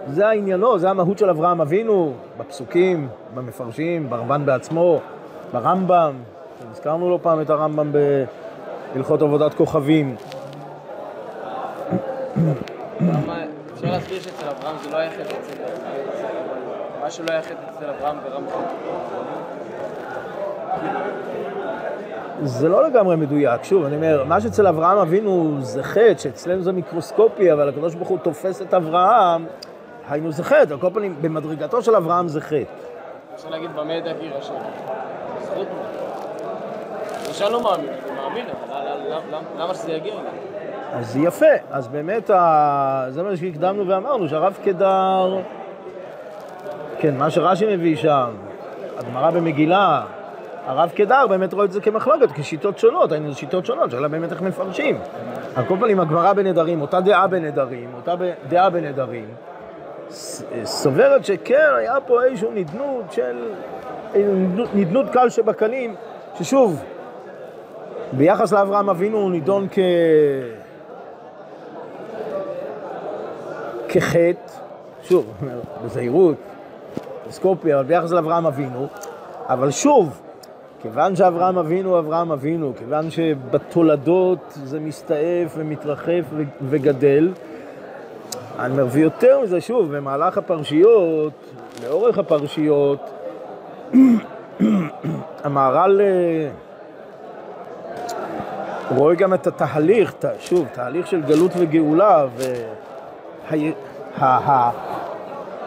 זה 0.06 0.28
העניינו, 0.28 0.78
זה 0.78 0.90
המהות 0.90 1.18
של 1.18 1.30
אברהם 1.30 1.61
אבינו, 1.61 2.12
בפסוקים, 2.38 3.09
במפרשים, 3.35 4.11
ברבן 4.11 4.47
בעצמו. 4.47 5.00
ברמב"ם, 5.52 6.14
הזכרנו 6.71 7.11
לא 7.11 7.18
פעם 7.23 7.40
את 7.40 7.50
הרמב"ם 7.50 7.92
בהלכות 8.94 9.22
עבודת 9.22 9.54
כוכבים. 9.54 10.16
אפשר 13.74 13.90
להסביר 13.90 14.20
שאצל 14.20 14.46
אברהם 14.48 14.76
זה 14.82 14.90
לא 14.90 14.96
היה 14.96 15.10
חטא 15.10 15.22
אצל... 15.22 15.54
מה 17.00 17.10
שלא 17.10 17.26
היה 17.30 17.42
חטא 17.42 17.54
אצל 17.70 17.84
אברהם 17.84 18.16
ורמב"ם. 18.24 18.62
זה 22.42 22.68
לא 22.68 22.86
לגמרי 22.86 23.16
מדויק, 23.16 23.64
שוב, 23.64 23.84
אני 23.84 23.96
אומר, 23.96 24.24
מה 24.24 24.40
שאצל 24.40 24.66
אברהם 24.66 24.98
אבינו 24.98 25.56
זה 25.60 25.82
חטא, 25.82 26.18
שאצלנו 26.18 26.62
זה 26.62 26.72
מיקרוסקופי, 26.72 27.52
אבל 27.52 27.68
הקדוש 27.68 27.94
ברוך 27.94 28.08
הוא 28.08 28.18
תופס 28.18 28.62
את 28.62 28.74
אברהם, 28.74 29.46
היינו 30.08 30.32
זה 30.32 30.44
חטא, 30.44 30.72
על 30.72 30.78
כל 30.80 30.90
פנים, 30.94 31.16
במדרגתו 31.20 31.82
של 31.82 31.96
אברהם 31.96 32.28
זה 32.28 32.40
חטא. 32.40 32.64
אפשר 33.34 33.50
להגיד 33.50 33.70
במה 33.76 33.92
ידע 33.92 34.12
כי 34.20 34.26
יירשם. 34.26 34.54
זכות 35.42 35.66
שאני 37.32 37.52
לא 37.52 37.62
מאמין, 37.62 37.90
למה 39.59 39.75
שזה 39.75 39.93
יגיע? 39.93 40.14
אז 40.93 41.16
יפה, 41.16 41.47
אז 41.71 41.88
באמת, 41.88 42.26
זה 43.09 43.23
מה 43.23 43.37
שהקדמנו 43.37 43.88
ואמרנו, 43.88 44.28
שהרב 44.28 44.59
קדר, 44.64 45.38
כן, 46.99 47.16
מה 47.16 47.31
שרש"י 47.31 47.76
מביא 47.76 47.97
שם, 47.97 48.31
הגמרא 48.99 49.31
במגילה, 49.31 50.02
הרב 50.66 50.93
קדר 50.95 51.26
באמת 51.26 51.52
רואה 51.52 51.64
את 51.64 51.73
זה 51.73 51.81
כמחלוקת, 51.81 52.33
כשיטות 52.33 52.78
שונות, 52.78 53.12
היינו 53.12 53.35
שיטות 53.35 53.66
שונות, 53.66 53.90
שאלה 53.90 54.09
באמת 54.09 54.33
איך 54.33 54.43
מפרשים. 54.43 54.99
על 55.57 55.64
כל 55.64 55.76
פנים, 55.81 56.00
הגמרא 56.00 56.33
בנדרים, 56.33 56.81
אותה 56.81 57.00
דעה 57.00 57.26
בנדרים, 57.26 57.90
אותה 57.97 58.14
דעה 58.49 58.71
בנדרים, 58.71 59.28
סוברת 60.64 61.25
שכן, 61.25 61.71
היה 61.76 62.00
פה 62.07 62.23
איזושהי 62.23 62.49
נדנות 62.54 63.12
של 63.12 63.52
נדנות 64.75 65.11
קל 65.11 65.28
שבקלים, 65.28 65.95
ששוב, 66.38 66.85
ביחס 68.16 68.52
לאברהם 68.52 68.90
אבינו 68.90 69.18
הוא 69.18 69.30
נידון 69.30 69.66
כ... 69.71 69.78
כחטא, 73.88 74.33
שוב, 75.02 75.33
בזהירות, 75.85 76.37
בסקופי, 77.28 77.75
אבל 77.75 77.83
ביחס 77.83 78.11
לאברהם 78.11 78.47
אבינו, 78.47 78.87
אבל 79.49 79.71
שוב, 79.71 80.21
כיוון 80.83 81.16
שאברהם 81.16 81.59
אבינו 81.59 81.90
הוא 81.90 81.99
אברהם 81.99 82.33
אבינו, 82.33 82.73
כיוון 82.78 83.11
שבתולדות 83.11 84.59
זה 84.64 84.80
מסתעף 84.80 85.54
ומתרחב 85.56 86.23
וגדל, 86.68 87.33
אני 88.59 88.73
אומר, 88.73 88.87
ויותר 88.90 89.40
מזה, 89.40 89.61
שוב, 89.61 89.97
במהלך 89.97 90.38
הפרשיות, 90.38 91.33
לאורך 91.83 92.18
הפרשיות, 92.18 93.11
המהר"ל 95.44 96.00
אה, 96.00 96.50
רואה 98.90 99.14
גם 99.14 99.34
את 99.34 99.46
התהליך, 99.46 100.14
שוב, 100.38 100.66
תהליך 100.72 101.06
של 101.06 101.22
גלות 101.22 101.50
וגאולה, 101.56 102.26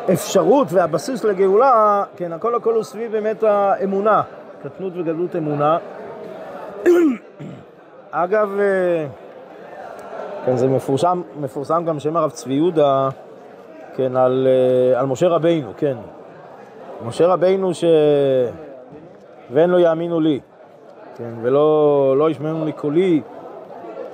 והאפשרות 0.08 0.68
והבסיס 0.72 1.24
לגאולה, 1.24 2.04
כן, 2.16 2.34
הכל 2.34 2.56
הכל 2.56 2.74
הוא 2.74 2.84
סביב 2.84 3.12
באמת 3.12 3.44
האמונה, 3.44 4.22
קטנות 4.64 4.94
וגדלות 4.96 5.36
אמונה. 5.36 5.78
אגב, 8.12 8.60
אה, 8.60 9.08
כן, 10.46 10.58
זה 10.58 10.68
מפורסם, 10.68 11.22
מפורסם 11.40 11.86
גם 11.86 12.00
שם 12.00 12.18
הרב 12.18 12.32
צבי 12.32 12.54
יהודה, 12.54 13.10
כן, 13.96 14.16
על, 14.16 14.48
אה, 14.48 15.00
על 15.00 15.06
משה 15.06 15.28
רבינו, 15.28 15.72
כן. 15.78 15.98
משה 17.06 17.28
רבינו 17.28 17.74
ש... 17.74 17.84
ואין 19.52 19.70
לא 19.70 19.80
יאמינו 19.80 20.20
לי, 20.20 20.40
כן, 21.18 21.34
ולא 21.42 22.16
לא 22.18 22.30
ישמעו 22.30 22.66
מקולי, 22.66 23.22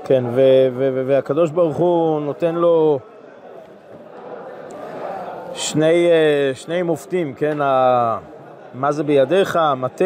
כן, 0.03 0.23
ו, 0.25 0.41
ו, 0.73 0.89
ו, 0.93 1.03
והקדוש 1.07 1.51
ברוך 1.51 1.77
הוא 1.77 2.21
נותן 2.21 2.55
לו 2.55 2.99
שני, 5.53 6.07
אה, 6.11 6.51
שני 6.53 6.81
מופתים, 6.81 7.33
כן, 7.33 7.61
ה, 7.61 8.17
מה 8.73 8.91
זה 8.91 9.03
בידיך, 9.03 9.59
מטה 9.77 10.05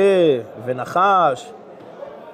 ונחש 0.65 1.51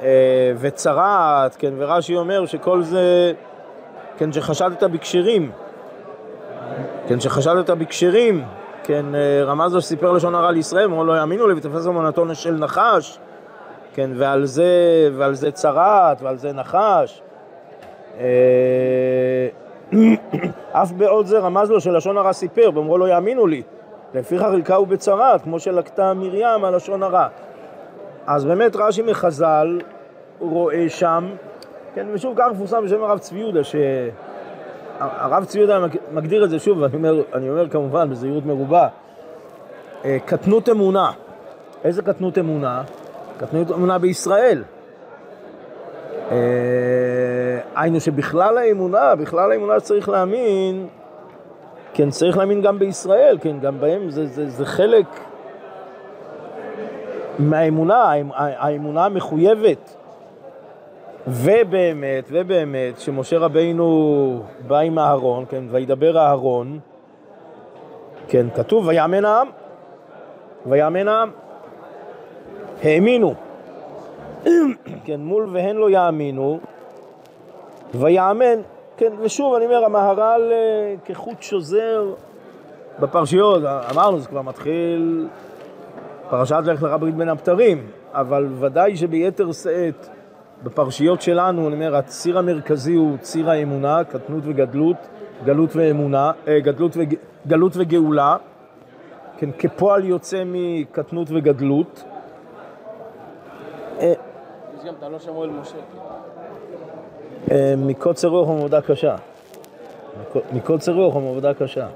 אה, 0.02 0.52
וצרעת, 0.58 1.56
כן, 1.56 1.74
ורש"י 1.78 2.16
אומר 2.16 2.46
שכל 2.46 2.82
זה, 2.82 3.34
כן, 4.18 4.32
שחשדת 4.32 4.84
בכשרים, 4.84 5.52
כן, 7.08 7.20
שחשדת 7.20 7.70
בכשרים, 7.70 8.44
כן, 8.84 9.06
אה, 9.16 9.44
רמז 9.44 9.74
לו 9.74 9.82
שסיפר 9.82 10.12
לשון 10.12 10.36
הרע 10.36 10.52
לישראל, 10.52 10.86
אמרו 10.86 11.04
לא 11.04 11.18
יאמינו 11.18 11.48
לי 11.48 11.54
ותפס 11.54 11.88
אמונתו 11.88 12.36
של 12.36 12.54
נחש, 12.54 13.20
כן, 13.94 14.10
ועל 14.16 14.46
זה, 14.46 15.10
ועל 15.18 15.34
זה 15.34 15.52
צרעת, 15.52 16.22
ועל 16.22 16.38
זה 16.38 16.54
נחש. 16.54 17.22
אה, 18.20 19.48
אף 20.82 20.92
בעוד 20.92 21.26
זה 21.26 21.40
רמז 21.40 21.70
לו 21.70 21.82
שלשון 21.82 22.18
הרע 22.18 22.34
סיפר, 22.34 22.70
ואמרו 22.74 22.98
לא 22.98 23.10
יאמינו 23.10 23.48
לי. 23.48 23.62
לפיכך 24.14 24.44
הלקהו 24.44 24.86
בצרעת, 24.86 25.42
כמו 25.42 25.60
שלקתה 25.60 26.14
מרים 26.14 26.66
על 26.66 26.76
לשון 26.76 27.04
הרע. 27.04 27.28
אז 28.28 28.46
באמת 28.46 28.76
רש"י 28.76 29.02
מחז"ל 29.02 29.80
רואה 30.40 30.90
שם, 30.90 31.30
כן, 31.96 32.08
ושוב 32.14 32.34
כך 32.38 32.46
מפורסם 32.52 32.86
בשם 32.86 33.04
הרב 33.04 33.20
צבי 33.20 33.40
יהודה, 33.40 33.64
ש... 33.64 33.76
הרב 35.00 35.46
צבי 35.46 35.60
יהודה 35.60 35.80
מגדיר 36.12 36.44
את 36.44 36.50
זה 36.50 36.60
שוב, 36.60 36.78
ואני 36.82 36.96
אומר, 36.96 37.22
אני 37.34 37.50
אומר 37.50 37.70
כמובן 37.70 38.10
בזהירות 38.10 38.46
מרובה, 38.46 38.88
אה, 40.06 40.18
קטנות 40.26 40.70
אמונה. 40.70 41.12
איזה 41.84 42.02
קטנות 42.02 42.38
אמונה? 42.38 42.84
קטנות 43.46 43.72
אמונה 43.72 43.98
בישראל. 43.98 44.64
אה, 46.32 46.38
היינו 47.76 48.00
שבכלל 48.00 48.58
האמונה, 48.58 49.16
בכלל 49.16 49.52
האמונה 49.52 49.80
צריך 49.80 50.10
להאמין, 50.10 50.88
כן, 51.94 52.10
צריך 52.10 52.38
להאמין 52.38 52.62
גם 52.62 52.80
בישראל, 52.80 53.38
כן, 53.42 53.60
גם 53.60 53.80
בהם, 53.80 54.10
זה, 54.10 54.28
זה, 54.28 54.50
זה 54.50 54.66
חלק 54.66 55.06
מהאמונה, 57.40 58.12
האמונה 58.36 59.06
המחויבת. 59.06 59.96
ובאמת, 61.28 62.24
ובאמת, 62.32 63.00
שמשה 63.00 63.38
רבינו 63.38 64.44
בא 64.68 64.80
עם 64.80 65.00
אהרון, 65.00 65.46
כן, 65.50 65.64
וידבר 65.70 66.18
אהרון, 66.18 66.80
כן, 68.28 68.46
כתוב 68.56 68.88
ויאמן 68.88 69.26
העם, 69.26 69.48
ויאמן 70.66 71.08
העם, 71.08 71.30
האמינו, 72.84 73.34
כן, 75.06 75.20
מול 75.20 75.50
והן 75.52 75.76
לא 75.76 75.90
יאמינו, 75.90 76.60
ויאמן, 77.96 78.62
כן, 78.98 79.12
ושוב, 79.20 79.54
אני 79.54 79.66
אומר, 79.66 79.86
המהר"ל 79.86 80.52
אה, 80.52 80.96
כחוט 81.06 81.42
שוזר 81.42 82.14
בפרשיות, 83.00 83.64
אמרנו, 83.92 84.20
זה 84.20 84.28
כבר 84.28 84.42
מתחיל 84.42 85.28
פרשת 86.30 86.62
לך 86.66 86.84
לך 86.84 86.96
ברית 87.00 87.16
בין 87.16 87.30
הבתרים, 87.30 87.88
אבל 88.12 88.48
ודאי 88.60 88.98
שביתר 88.98 89.52
שאת 89.52 90.08
בפרשיות 90.64 91.22
שלנו, 91.22 91.68
אני 91.68 91.76
אומר, 91.76 91.96
הציר 91.96 92.38
המרכזי 92.38 92.94
הוא 92.94 93.18
ציר 93.18 93.50
האמונה, 93.50 94.04
קטנות 94.04 94.44
וגדלות, 94.44 94.98
גלות 95.46 95.76
ואמונה, 95.76 96.32
אה, 96.48 96.60
גדלות, 96.60 96.92
וג, 96.98 97.16
גלות 97.48 97.72
וגאולה, 97.76 98.36
כן, 99.38 99.50
כפועל 99.60 100.06
יוצא 100.06 100.44
מקטנות 100.46 101.28
וגדלות. 101.32 102.04
יש 104.00 104.86
גם 104.86 104.94
תלו 105.00 105.20
שמואל 105.20 105.50
משה. 105.50 105.76
אה, 107.52 107.74
מקוצר 107.78 108.28
רוח 108.28 108.50
ומעבודה 108.50 108.82
קשה. 108.82 109.16
מקוצר 110.54 110.92
רוח 110.92 111.16
ומעבודה 111.16 111.54
קשה. 111.54 111.88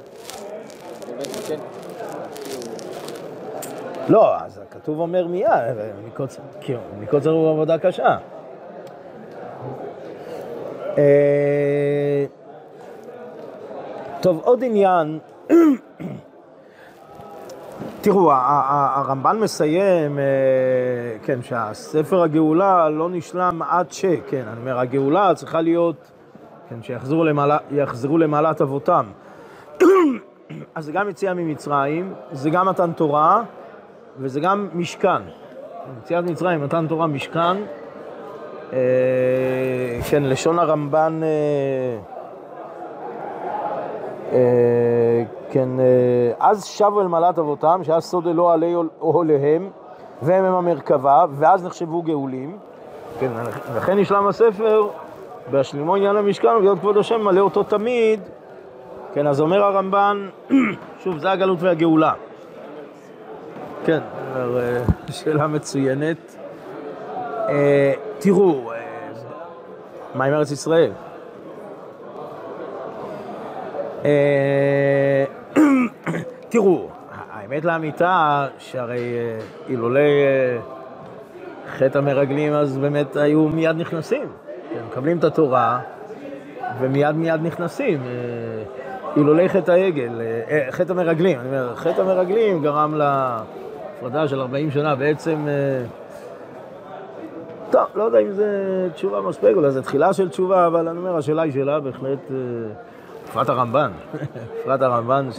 לא, 4.10 4.36
אז 4.42 4.58
הכתוב 4.58 5.00
אומר 5.00 5.28
מיד, 5.28 5.50
מקוצר, 6.08 6.42
כאילו, 6.62 6.80
מקוצר 7.00 7.30
רוח 7.30 7.48
ומעבודה 7.48 7.78
קשה. 7.78 8.18
אה, 10.98 12.26
טוב, 14.22 14.42
עוד 14.44 14.64
עניין, 14.64 15.20
תראו, 18.08 18.32
הרמב"ן 18.32 19.40
מסיים, 19.40 20.20
אה, 20.20 20.24
כן, 21.24 21.42
שהספר 21.42 22.24
הגאולה 22.24 22.90
לא 22.90 23.10
נשלם 23.10 23.62
עד 23.70 23.92
ש, 23.92 24.06
כן, 24.30 24.44
אני 24.48 24.60
אומר, 24.60 24.80
הגאולה 24.80 25.36
צריכה 25.36 25.62
להיות, 25.62 26.12
כן, 26.70 26.84
שיחזרו 26.84 27.24
למעלה, 27.24 27.58
למעלת 28.20 28.62
אבותם. 28.62 29.06
אז 30.76 30.86
זה 30.86 30.92
גם 30.92 31.10
יציאה 31.10 31.34
ממצרים, 31.34 32.14
זה 32.32 32.50
גם 32.50 32.68
מתן 32.68 32.92
תורה, 32.92 33.44
וזה 34.20 34.40
גם 34.40 34.70
משכן. 34.74 35.22
יציאת 36.04 36.24
מצרים, 36.24 36.64
מתן 36.64 36.88
תורה, 36.88 37.08
משכן. 37.08 37.58
אה, 38.74 38.78
כן, 40.10 40.24
לשון 40.24 40.60
הרמב"ן, 40.60 41.20
אה, 41.24 42.17
כן, 45.52 45.70
אה, 45.80 45.86
אז 46.40 46.66
שבו 46.66 47.02
אל 47.02 47.08
מעלת 47.08 47.40
אבותם, 47.40 47.80
שאז 47.84 48.04
סוד 48.04 48.28
אלוה 48.28 48.54
עלי 48.54 48.76
אוהליהם, 49.02 49.70
והם 50.22 50.46
הם 50.46 50.54
המרכבה, 50.54 51.26
ואז 51.32 51.66
נחשבו 51.66 52.02
גאולים. 52.02 52.58
כן, 53.20 53.32
לכן 53.76 54.00
נשלם 54.00 54.28
הספר, 54.28 54.88
בהשלימו 55.52 55.96
עניין 55.96 56.16
המשכן 56.16 56.56
וביות 56.58 56.80
כבוד 56.80 56.98
השם 56.98 57.22
מלא 57.22 57.40
אותו 57.40 57.64
תמיד. 57.64 58.20
כן, 59.14 59.28
אז 59.28 59.42
אומר 59.42 59.64
הרמב"ן, 59.64 60.28
שוב, 61.04 61.18
זה 61.18 61.32
הגלות 61.32 61.58
והגאולה. 61.62 62.14
כן, 63.86 64.00
אה, 64.36 64.42
שאלה 65.12 65.48
מצוינת. 65.48 66.36
אה, 67.50 67.94
תראו, 68.20 68.72
אה, 68.72 68.78
מה 70.16 70.26
עם 70.26 70.34
ארץ 70.34 70.52
ישראל? 70.52 70.92
אה, 70.92 71.08
תראו, 76.50 76.88
האמת 77.32 77.66
לאמיתה, 77.66 78.48
שהרי 78.60 78.98
אה, 78.98 79.40
אילולי 79.70 80.00
אה, 80.02 80.58
חטא 81.78 81.98
המרגלים, 81.98 82.54
אז 82.54 82.78
באמת 82.78 83.16
היו 83.16 83.48
מיד 83.48 83.76
נכנסים. 83.78 84.28
כן, 84.74 84.80
מקבלים 84.92 85.18
את 85.18 85.24
התורה, 85.24 85.80
ומיד 86.80 87.16
מיד 87.16 87.42
נכנסים. 87.44 88.02
אה, 88.02 88.64
אילולי 89.18 89.50
חטא 89.50 89.72
העגל, 89.72 90.22
אה, 90.22 90.42
אה, 90.50 90.72
חטא 90.72 90.92
המרגלים, 90.92 91.40
אני 91.40 91.48
אומר, 91.48 91.76
חטא 91.76 92.02
המרגלים 92.02 92.62
גרם 92.62 92.96
להפרדה 92.96 94.28
של 94.28 94.42
40 94.42 94.72
שנה, 94.72 94.96
בעצם... 94.96 95.48
אה, 95.48 95.86
טוב, 97.70 97.86
לא 97.96 98.04
יודע 98.04 98.20
אם 98.20 98.32
זה 98.32 98.88
תשובה 98.94 99.22
מספיק, 99.22 99.56
אולי 99.56 99.72
זה 99.72 99.84
תחילה 99.84 100.14
של 100.14 100.30
תשובה, 100.30 100.68
אבל 100.68 100.88
אני 100.88 100.98
אומר, 100.98 101.18
השאלה 101.18 101.42
היא 101.42 101.54
שאלה 101.54 101.80
בהחלט... 101.80 102.32
בפרט 103.28 103.50
הרמב"ן, 103.50 103.92
בפרט 104.62 104.82
הרמב"ן 104.82 105.30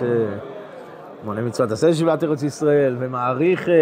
שמונה 1.22 1.40
מצוות 1.40 1.70
עשה 1.70 1.94
שבעת 1.94 2.24
ארץ 2.24 2.42
ישראל 2.42 2.96
ומעריך, 2.98 3.68
אה, 3.68 3.74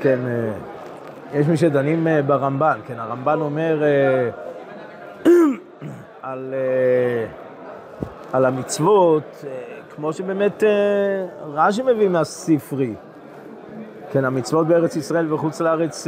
כן, 0.00 0.18
אה, 0.26 0.52
יש 1.32 1.46
מי 1.46 1.56
שדנים 1.56 2.06
אה, 2.06 2.22
ברמב"ן, 2.22 2.78
כן, 2.86 2.98
הרמב"ן 2.98 3.40
אומר 3.40 3.82
על, 6.22 6.54
על 8.32 8.44
המצוות, 8.44 9.44
כמו 9.94 10.12
שבאמת 10.12 10.62
רש"י 11.54 11.82
מביא 11.82 12.08
מהספרי. 12.08 12.94
כן, 14.12 14.24
המצוות 14.24 14.66
בארץ 14.66 14.96
ישראל 14.96 15.32
וחוץ 15.32 15.60
לארץ 15.60 16.06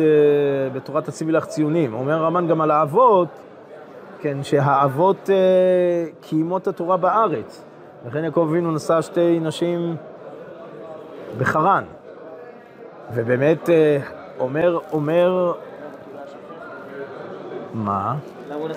בתורת 0.73 1.09
הציבי 1.09 1.33
לך 1.33 1.47
ציונים. 1.47 1.95
אומר 1.95 2.13
הרמב"ן 2.13 2.49
גם 2.49 2.61
על 2.61 2.71
האבות, 2.71 3.29
כן, 4.27 4.43
שהאבות 4.43 5.31
אה, 5.31 6.07
קיימו 6.21 6.59
את 6.59 6.67
התורה 6.67 6.97
בארץ. 6.97 7.65
לכן 8.07 8.25
יעקב 8.25 8.47
אבינו 8.51 8.73
נשא 8.73 9.03
שתי 9.03 9.41
נשים 9.41 9.97
בחרן. 11.39 11.85
ובאמת 13.15 13.71
אה, 13.71 13.99
אומר, 14.39 14.79
אומר... 14.93 15.53
מה? 17.75 18.15
למה 18.51 18.61
הוא. 18.61 18.69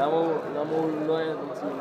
למה 0.00 0.12
הוא 0.12 0.32
למה 0.56 0.70
הוא 0.70 0.90
לא 1.06 1.16
היה 1.16 1.34
בציון? 1.50 1.72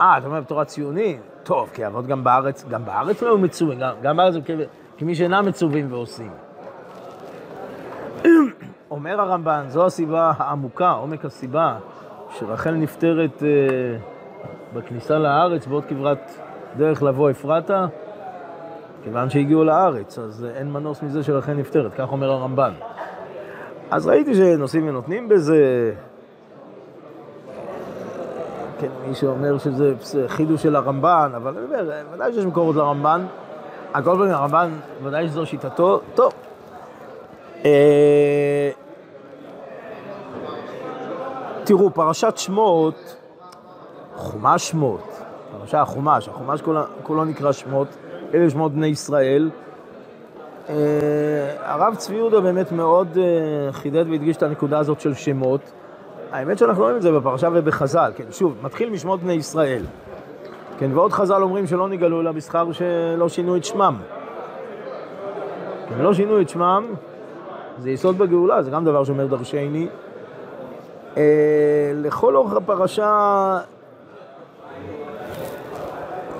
אה, 0.00 0.18
אתה 0.18 0.26
אומר 0.26 0.40
בתורה 0.40 0.64
ציונית? 0.64 1.20
טוב, 1.42 1.70
כי 1.74 1.86
אבות 1.86 2.06
גם 2.06 2.24
בארץ, 2.24 2.64
גם 2.68 2.84
בארץ 2.84 3.22
לא 3.22 3.28
היו 3.28 3.38
מצווים, 3.38 3.78
גם, 3.78 3.94
גם 4.02 4.16
בארץ 4.16 4.34
כמי 4.98 5.14
שאינם 5.14 5.46
מצווים 5.46 5.92
ועושים. 5.92 6.30
אומר 8.90 9.20
הרמב"ן, 9.20 9.64
זו 9.68 9.86
הסיבה 9.86 10.32
העמוקה, 10.36 10.90
עומק 10.90 11.24
הסיבה, 11.24 11.76
שרחל 12.30 12.70
נפטרת 12.70 13.42
אה, 13.42 13.48
בכניסה 14.74 15.18
לארץ 15.18 15.66
בעוד 15.66 15.84
כברת 15.84 16.30
דרך 16.76 17.02
לבוא 17.02 17.30
אפרתה, 17.30 17.86
כיוון 19.04 19.30
שהגיעו 19.30 19.64
לארץ, 19.64 20.18
אז 20.18 20.46
אין 20.56 20.72
מנוס 20.72 21.02
מזה 21.02 21.22
שרחל 21.22 21.52
נפטרת, 21.52 21.94
כך 21.94 22.12
אומר 22.12 22.30
הרמב"ן. 22.30 22.72
אז 23.90 24.06
ראיתי 24.06 24.34
שנושאים 24.34 24.88
ונותנים 24.88 25.28
בזה, 25.28 25.92
כן, 28.78 28.88
מי 29.08 29.14
שאומר 29.14 29.58
שזה 29.58 29.94
חידוש 30.28 30.62
של 30.62 30.76
הרמב"ן, 30.76 31.32
אבל 31.36 31.54
אני 31.56 31.66
אומר, 31.66 31.90
ודאי 32.12 32.32
שיש 32.32 32.44
מקורות 32.44 32.76
לרמב"ן. 32.76 33.26
על 33.92 34.02
כל 34.02 34.16
פנים, 34.16 34.30
הרמב"ן, 34.30 34.70
ודאי 35.02 35.28
שזו 35.28 35.46
שיטתו. 35.46 36.00
טוב. 36.14 36.32
אה, 37.64 38.70
תראו, 41.64 41.90
פרשת 41.90 42.34
שמות, 42.36 43.16
חומש 44.14 44.68
שמות, 44.68 45.22
פרשה 45.58 45.82
החומש, 45.82 46.28
החומש 46.28 46.62
כולו, 47.02 47.24
נקרא 47.24 47.52
שמות, 47.52 47.88
אלה 48.34 48.50
שמות 48.50 48.72
בני 48.72 48.86
ישראל. 48.86 49.50
אה, 50.68 50.74
הרב 51.62 51.94
צבי 51.94 52.16
יהודה 52.16 52.40
באמת 52.40 52.72
מאוד 52.72 53.18
אה, 53.18 53.72
חידד 53.72 54.10
והדגיש 54.10 54.36
את 54.36 54.42
הנקודה 54.42 54.78
הזאת 54.78 55.00
של 55.00 55.14
שמות. 55.14 55.72
האמת 56.32 56.58
שאנחנו 56.58 56.82
רואים 56.82 56.96
את 56.96 57.02
זה 57.02 57.12
בפרשה 57.12 57.48
ובחז"ל, 57.52 58.12
כן, 58.16 58.24
שוב, 58.30 58.54
מתחיל 58.62 58.90
משמות 58.90 59.20
בני 59.20 59.32
ישראל. 59.32 59.82
כן, 60.78 60.90
ועוד 60.94 61.12
חז"ל 61.12 61.42
אומרים 61.42 61.66
שלא 61.66 61.88
נגאלו 61.88 62.20
אלא 62.20 62.32
בשכר 62.32 62.72
שלא 62.72 63.28
שינו 63.28 63.56
את 63.56 63.64
שמם. 63.64 63.96
כן, 65.88 65.98
לא 65.98 66.14
שינו 66.14 66.40
את 66.40 66.48
שמם, 66.48 66.94
זה 67.78 67.90
יסוד 67.90 68.18
בגאולה, 68.18 68.62
זה 68.62 68.70
גם 68.70 68.84
דבר 68.84 69.04
שאומר 69.04 69.26
דרשני. 69.26 69.88
אה, 71.16 71.92
לכל 71.94 72.36
אורך 72.36 72.52
הפרשה 72.52 73.60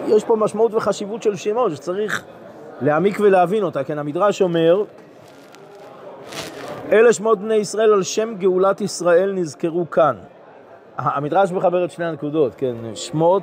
יש 0.07 0.25
פה 0.25 0.37
משמעות 0.37 0.75
וחשיבות 0.75 1.23
של 1.23 1.37
שמות 1.37 1.73
שצריך 1.73 2.25
להעמיק 2.81 3.21
ולהבין 3.21 3.63
אותה. 3.63 3.85
כן, 3.85 3.99
המדרש 3.99 4.43
אומר, 4.43 4.85
אלה 6.93 7.13
שמות 7.13 7.39
בני 7.39 7.55
ישראל 7.55 7.93
על 7.93 8.03
שם 8.03 8.35
גאולת 8.39 8.81
ישראל 8.81 9.33
נזכרו 9.33 9.91
כאן. 9.91 10.17
המדרש 10.99 11.53
מחבר 11.53 11.85
את 11.85 11.91
שני 11.91 12.05
הנקודות, 12.05 12.55
כן, 12.55 12.75
שמות, 12.95 13.43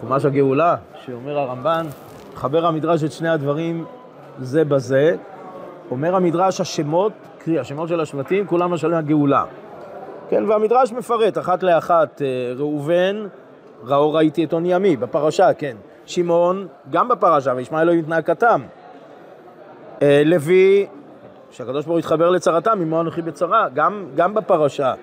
חומש 0.00 0.24
הגאולה, 0.24 0.76
שאומר 1.04 1.38
הרמב"ן, 1.38 1.86
מחבר 2.34 2.66
המדרש 2.66 3.04
את 3.04 3.12
שני 3.12 3.28
הדברים 3.28 3.84
זה 4.38 4.64
בזה. 4.64 5.16
אומר 5.90 6.16
המדרש 6.16 6.60
השמות, 6.60 7.12
קרי 7.38 7.58
השמות 7.58 7.88
של 7.88 8.00
השבטים, 8.00 8.46
כולם 8.46 8.72
השלם 8.72 8.94
הגאולה. 8.94 9.44
כן, 10.28 10.44
והמדרש 10.48 10.92
מפרט 10.92 11.38
אחת 11.38 11.62
לאחת, 11.62 12.22
אה, 12.22 12.52
ראובן, 12.56 13.26
ראו 13.84 14.12
ראיתי 14.12 14.44
את 14.44 14.52
עוני 14.52 14.74
עמי, 14.74 14.96
בפרשה, 14.96 15.54
כן. 15.54 15.76
שמעון, 16.06 16.66
גם 16.90 17.08
בפרשה, 17.08 17.52
וישמע 17.56 17.82
אלוהים 17.82 18.00
את 18.00 18.08
נאקתם. 18.08 18.62
אה, 20.02 20.22
לוי, 20.24 20.86
שהקדוש 21.50 21.84
ברוך 21.84 21.94
הוא 21.94 21.98
התחבר 21.98 22.30
לצרתם, 22.30 22.78
עמו 22.80 23.00
אנוכי 23.00 23.22
בצרה, 23.22 23.68
גם, 23.74 24.04
גם 24.14 24.34
בפרשה. 24.34 24.94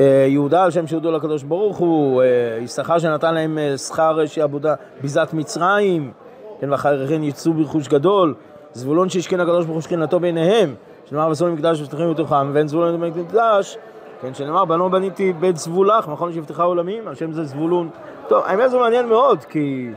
אה, 0.00 0.26
יהודה 0.28 0.64
על 0.64 0.70
שם 0.70 0.86
שהודו 0.86 1.12
לקדוש 1.12 1.42
ברוך 1.42 1.76
הוא, 1.76 2.22
יששכר 2.60 2.98
שנתן 2.98 3.34
להם 3.34 3.58
שכר 3.76 4.26
שעבודה, 4.26 4.74
ביזת 5.02 5.28
מצרים, 5.32 6.12
כן, 6.60 6.70
ואחרי 6.70 7.08
כן 7.08 7.22
יצאו 7.22 7.52
ברכוש 7.52 7.88
גדול, 7.88 8.34
זבולון 8.76 9.08
שהשכן 9.08 9.40
הקדוש 9.40 9.64
ברוך 9.64 9.76
הוא 9.76 9.82
שכנתו 9.82 10.20
ביניהם, 10.20 10.74
שנאמר 11.04 11.30
ושמו 11.30 11.48
מקדש 11.48 11.80
ושטחים 11.80 12.10
בתוכם, 12.10 12.50
ואין 12.52 12.68
זבולון 12.68 13.00
בית 13.00 13.16
מקדש, 13.16 13.78
כן, 14.20 14.34
שנאמר 14.34 14.64
בנו 14.64 14.90
בניתי 14.90 15.32
בית 15.32 15.56
זבולך, 15.56 16.08
מכון 16.08 16.32
שבטך 16.32 16.60
עולמים, 16.60 17.08
השם 17.08 17.32
זה 17.32 17.44
זבולון. 17.44 17.88
טוב, 18.28 18.42
האמת 18.46 18.70
זה 18.70 18.78
מעניין 18.78 19.08
מאוד, 19.08 19.44
כי... 19.44 19.90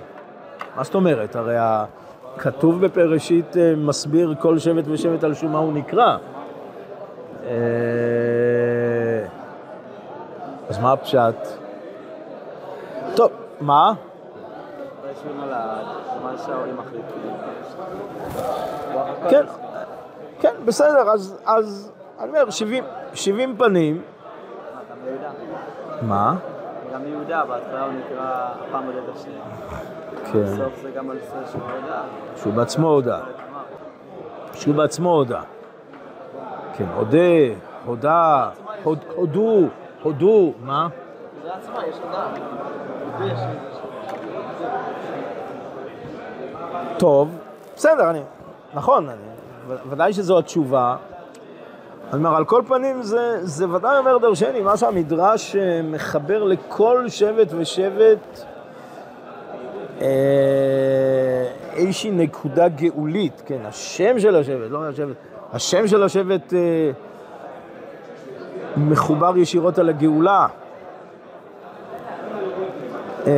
מה 0.75 0.83
זאת 0.83 0.95
אומרת? 0.95 1.35
הרי 1.35 1.55
הכתוב 1.59 2.85
בפרשית 2.85 3.55
מסביר 3.77 4.33
כל 4.39 4.59
שבט 4.59 4.83
ושבט 4.87 5.23
על 5.23 5.33
שום 5.33 5.51
מה 5.51 5.59
הוא 5.59 5.73
נקרא. 5.73 6.17
אז 10.69 10.79
מה 10.81 10.91
הפשט? 10.91 11.47
טוב, 13.15 13.31
מה? 13.61 13.93
כן, 19.29 19.45
כן, 20.39 20.53
בסדר, 20.65 21.09
אז, 21.09 21.37
אז 21.45 21.91
אני 22.19 22.29
אומר, 22.29 22.49
70, 22.49 22.83
70 23.13 23.57
פנים. 23.57 24.01
מה? 26.01 26.35
גם 26.93 27.07
יהודה, 27.07 27.45
בהתחלה 27.45 27.83
הוא 27.83 27.93
נקרא 27.93 28.47
הפעם 28.67 28.83
הודד 28.83 29.09
השני. 29.15 29.33
כן. 30.31 30.43
בסוף 30.43 30.81
זה 30.81 30.91
גם 30.91 31.09
על 31.09 31.17
זה 31.19 31.51
שהוא 31.51 31.61
הודה. 31.61 32.01
שהוא 32.35 32.53
בעצמו 32.53 32.87
הודה. 32.87 33.19
שהוא 34.53 34.75
בעצמו 34.75 35.09
הודה. 35.09 35.41
כן, 36.73 36.85
הודה, 36.95 37.17
הודה, 37.85 38.49
הוד, 38.83 38.99
הודו, 39.15 39.67
הודו, 40.03 40.53
מה? 40.63 40.87
זה 41.43 41.53
עצמה, 41.53 41.85
יש 41.87 41.95
הודעה. 42.03 42.33
יש 43.25 43.39
טוב, 46.99 47.29
בסדר, 47.75 48.09
אני, 48.09 48.21
נכון, 48.73 49.09
אני, 49.09 49.77
ודאי 49.89 50.13
שזו 50.13 50.39
התשובה. 50.39 50.95
אני 52.13 52.17
אומר, 52.17 52.35
על 52.35 52.45
כל 52.45 52.61
פנים 52.67 53.03
זה, 53.03 53.39
זה 53.41 53.69
ודאי 53.69 53.97
אומר 53.97 54.17
דרשני, 54.17 54.61
מה 54.61 54.77
שהמדרש 54.77 55.55
אה, 55.55 55.81
מחבר 55.83 56.43
לכל 56.43 57.09
שבט 57.09 57.47
ושבט 57.57 58.45
אה, 60.01 60.07
איזושהי 61.73 62.11
נקודה 62.11 62.67
גאולית, 62.67 63.41
כן, 63.45 63.59
השם 63.65 64.19
של 64.19 64.35
השבט, 64.35 64.69
לא 64.69 64.85
השבט, 64.85 65.15
השם 65.53 65.87
של 65.87 66.03
השבט 66.03 66.53
אה, 66.53 66.91
מחובר 68.77 69.37
ישירות 69.37 69.79
על 69.79 69.89
הגאולה. 69.89 70.47
אה, 73.27 73.33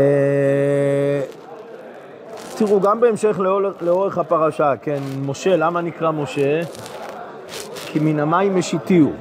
תראו, 2.65 2.81
גם 2.81 2.99
בהמשך 2.99 3.39
לאורך, 3.81 4.17
הפרשה, 4.17 4.73
כן, 4.81 4.99
משה, 5.25 5.57
למה 5.57 5.81
נקרא 5.81 6.11
משה? 6.11 6.61
כי 7.85 7.99
מן 7.99 8.19
המים 8.19 8.57
משיתיהו. 8.57 9.11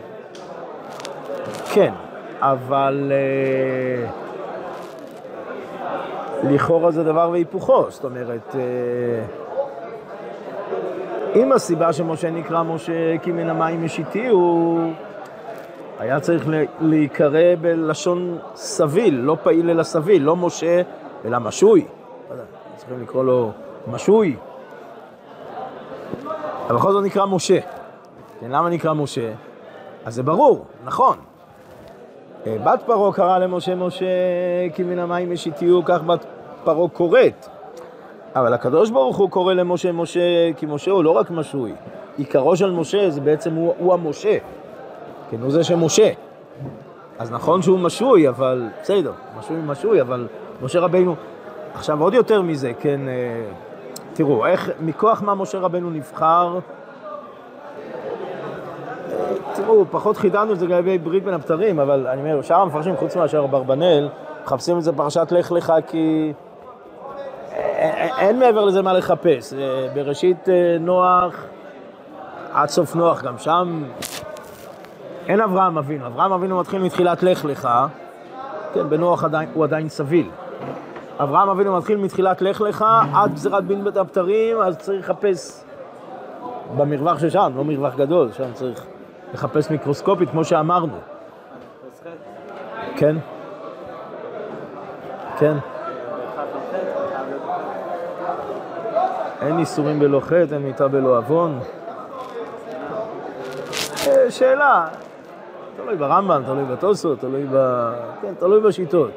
כן, 1.72 1.92
אבל 2.40 3.12
אה, 3.12 4.10
לכאורה 6.50 6.90
זה 6.90 7.04
דבר 7.04 7.30
והיפוכו, 7.32 7.86
זאת 7.88 8.04
אומרת, 8.04 8.54
אה, 8.54 8.60
אם 11.34 11.52
הסיבה 11.52 11.92
שמשה 11.92 12.30
נקרא 12.30 12.62
משה 12.62 13.18
כי 13.22 13.32
מן 13.32 13.48
המים 13.48 13.84
משיתיהו, 13.84 14.78
היה 15.98 16.20
צריך 16.20 16.48
להיקרא 16.80 17.54
בלשון 17.60 18.38
סביל, 18.54 19.14
לא 19.14 19.36
פעיל 19.42 19.70
אלא 19.70 19.82
סביל, 19.82 20.22
לא 20.22 20.36
משה 20.36 20.82
אלא 21.24 21.38
משוי. 21.38 21.84
צריכים 22.90 23.06
לקרוא 23.08 23.24
לו 23.24 23.50
משוי. 23.92 24.36
אבל 26.66 26.76
בכל 26.76 26.92
זאת 26.92 27.04
נקרא 27.04 27.26
משה. 27.26 27.58
כן, 28.40 28.50
למה 28.50 28.68
נקרא 28.68 28.94
משה? 28.94 29.32
אז 30.04 30.14
זה 30.14 30.22
ברור, 30.22 30.64
נכון. 30.84 31.16
אה, 32.46 32.56
בת 32.64 32.82
פרעה 32.86 33.12
קרא 33.12 33.38
למשה 33.38 33.74
משה 33.74 34.06
כי 34.74 34.82
מן 34.82 34.98
המים 34.98 35.32
משיתיהו, 35.32 35.82
כך 35.84 36.02
בת 36.02 36.24
פרעה 36.64 36.88
קוראת. 36.88 37.46
אבל 38.36 38.54
הקדוש 38.54 38.90
ברוך 38.90 39.16
הוא 39.16 39.30
קורא 39.30 39.54
למשה 39.54 39.92
משה 39.92 40.52
כי 40.56 40.66
משה 40.66 40.90
הוא 40.90 41.04
לא 41.04 41.10
רק 41.10 41.30
משוי. 41.30 41.72
עיקרו 42.16 42.56
של 42.56 42.70
משה 42.70 43.10
זה 43.10 43.20
בעצם 43.20 43.54
הוא, 43.54 43.74
הוא 43.78 43.94
המשה. 43.94 44.38
כן, 45.30 45.40
הוא 45.40 45.50
זה 45.50 45.64
שמשה. 45.64 46.10
אז 47.18 47.32
נכון 47.32 47.62
שהוא 47.62 47.78
משוי, 47.78 48.28
אבל 48.28 48.68
בסדר, 48.82 49.12
משוי 49.38 49.56
משוי, 49.66 50.00
אבל 50.00 50.28
משה 50.62 50.80
רבינו... 50.80 51.14
עכשיו 51.74 52.02
עוד 52.02 52.14
יותר 52.14 52.42
מזה, 52.42 52.72
כן, 52.80 53.08
אה, 53.08 53.44
תראו, 54.14 54.46
איך, 54.46 54.70
מכוח 54.80 55.22
מה 55.22 55.34
משה 55.34 55.58
רבנו 55.58 55.90
נבחר? 55.90 56.58
אה, 59.10 59.34
תראו, 59.54 59.84
פחות 59.90 60.16
חידדנו 60.16 60.52
את 60.52 60.58
זה 60.58 60.66
לגבי 60.66 60.98
ברית 60.98 61.24
בין 61.24 61.34
הבתרים, 61.34 61.80
אבל 61.80 62.06
אני 62.06 62.20
אומר, 62.20 62.42
שאר 62.42 62.60
המפרשים, 62.60 62.96
חוץ 62.96 63.16
מאשר 63.16 63.44
אברבנאל, 63.44 64.08
מחפשים 64.44 64.78
את 64.78 64.82
זה 64.82 64.92
בפרשת 64.92 65.32
לך 65.32 65.52
לך, 65.52 65.72
כי 65.86 66.32
אין, 67.52 68.10
אין 68.18 68.38
מעבר 68.38 68.64
לזה 68.64 68.82
מה 68.82 68.92
לחפש. 68.92 69.52
אה, 69.52 69.88
בראשית 69.94 70.48
אה, 70.48 70.76
נוח, 70.80 71.44
עד 72.52 72.68
סוף 72.68 72.96
נוח, 72.96 73.22
גם 73.22 73.38
שם 73.38 73.82
אין 75.26 75.40
אברהם 75.40 75.78
אבינו. 75.78 76.06
אברהם 76.06 76.32
אבינו 76.32 76.60
מתחיל 76.60 76.82
מתחילת 76.82 77.22
לך 77.22 77.44
לך, 77.44 77.68
כן, 78.74 78.88
בנוח 78.88 79.24
עדיין, 79.24 79.48
הוא 79.54 79.64
עדיין 79.64 79.88
סביל. 79.88 80.30
אברהם 81.22 81.48
אבינו 81.48 81.76
מתחיל 81.76 81.98
מתחילת 81.98 82.42
לך 82.42 82.60
לך 82.60 82.84
עד 83.14 83.34
גזירת 83.34 83.64
בין 83.64 83.84
בית 83.84 83.96
הבתרים, 83.96 84.60
אז 84.60 84.78
צריך 84.78 85.10
לחפש 85.10 85.64
במרווח 86.76 87.18
ששם, 87.18 87.52
לא 87.56 87.64
מרווח 87.64 87.94
גדול, 87.94 88.32
שם 88.32 88.52
צריך 88.52 88.86
לחפש 89.34 89.70
מיקרוסקופית, 89.70 90.30
כמו 90.30 90.44
שאמרנו. 90.44 90.96
כן? 92.96 93.16
כן. 95.38 95.56
אין 99.40 99.58
איסורים 99.58 99.98
בלא 99.98 100.20
חטא, 100.20 100.54
אין 100.54 100.62
מיתה 100.62 100.88
בלא 100.88 101.18
עוון. 101.18 101.58
אה, 104.06 104.30
שאלה, 104.30 104.86
תלוי 105.76 105.96
ברמב"ם, 105.96 106.42
תלוי 106.46 106.64
בתוספות, 106.64 107.20
תלוי 107.20 107.46
ב... 107.52 107.90
כן, 108.22 108.34
תלוי 108.38 108.60
בשיטות. 108.60 109.10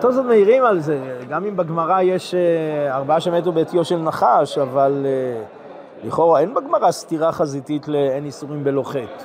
התוספות 0.00 0.24
מעירים 0.24 0.64
על 0.64 0.80
זה, 0.80 1.00
גם 1.28 1.44
אם 1.44 1.56
בגמרא 1.56 2.00
יש 2.00 2.34
אה, 2.34 2.96
ארבעה 2.96 3.20
שמתו 3.20 3.52
בעטיו 3.52 3.84
של 3.84 3.98
נחש, 3.98 4.58
אבל 4.58 5.06
אה, 5.06 5.42
לכאורה 6.04 6.40
אין 6.40 6.54
בגמרא 6.54 6.90
סתירה 6.90 7.32
חזיתית 7.32 7.88
לאין 7.88 8.24
איסורים 8.24 8.64
בלא 8.64 8.82
חטא. 8.82 9.24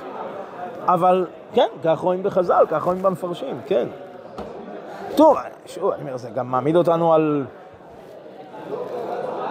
אבל 0.86 1.26
כן, 1.54 1.66
כך 1.84 1.98
רואים 1.98 2.22
בחז"ל, 2.22 2.64
כך 2.70 2.82
רואים 2.82 3.02
במפרשים, 3.02 3.60
כן. 3.66 3.86
טוב, 5.14 5.36
שוב, 5.66 5.90
אני 5.90 6.02
אומר, 6.02 6.16
זה 6.16 6.30
גם 6.30 6.50
מעמיד 6.50 6.76
אותנו 6.76 7.14
על 7.14 7.44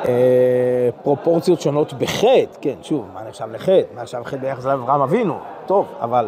אה, 0.08 0.90
פרופורציות 1.04 1.62
שונות 1.62 1.94
בחטא, 1.94 2.58
כן, 2.62 2.76
שוב, 2.82 3.10
מה 3.14 3.24
נחשב 3.24 3.48
לחטא? 3.52 3.82
מה 3.96 4.02
נחשב 4.02 4.20
לחטא 4.20 4.38
ביחס 4.38 4.66
לאברהם 4.66 5.02
אבינו? 5.02 5.40
טוב, 5.66 5.88
אבל... 6.02 6.28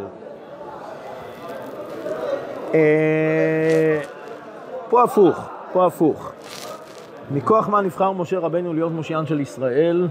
אה, 2.74 4.17
פה 4.90 5.04
הפוך, 5.04 5.50
פה 5.74 5.86
הפוך. 5.86 6.32
מכוח 7.32 7.70
מה 7.70 7.82
נבחר 7.82 8.12
משה 8.12 8.40
רבנו 8.40 8.74
להיות 8.74 8.92
מושיען 8.92 9.26
של 9.26 9.40
ישראל? 9.40 10.08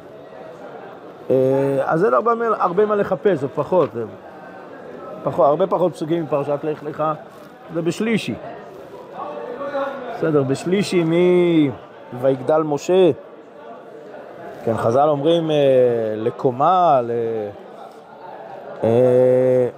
אה, 1.30 1.82
אז 1.84 2.04
אין 2.04 2.14
הרבה, 2.14 2.32
הרבה 2.58 2.86
מה 2.86 2.94
לחפש, 2.94 3.38
זה 3.38 3.48
פחות, 3.48 3.90
פחות, 5.24 5.46
הרבה 5.46 5.66
פחות 5.66 5.92
פסוקים 5.92 6.22
מפרשת 6.22 6.58
לך 6.64 6.82
לך, 6.82 7.04
זה 7.74 7.82
בשלישי. 7.82 8.34
בסדר, 10.14 10.42
בשלישי 10.42 11.04
מי 11.04 11.70
ויגדל 12.20 12.62
משה, 12.62 13.10
כן, 14.64 14.76
חז"ל 14.76 15.08
אומרים 15.08 15.50
אה, 15.50 15.56
לקומה, 16.16 17.00
ל... 17.02 17.10
אה, 18.84 19.68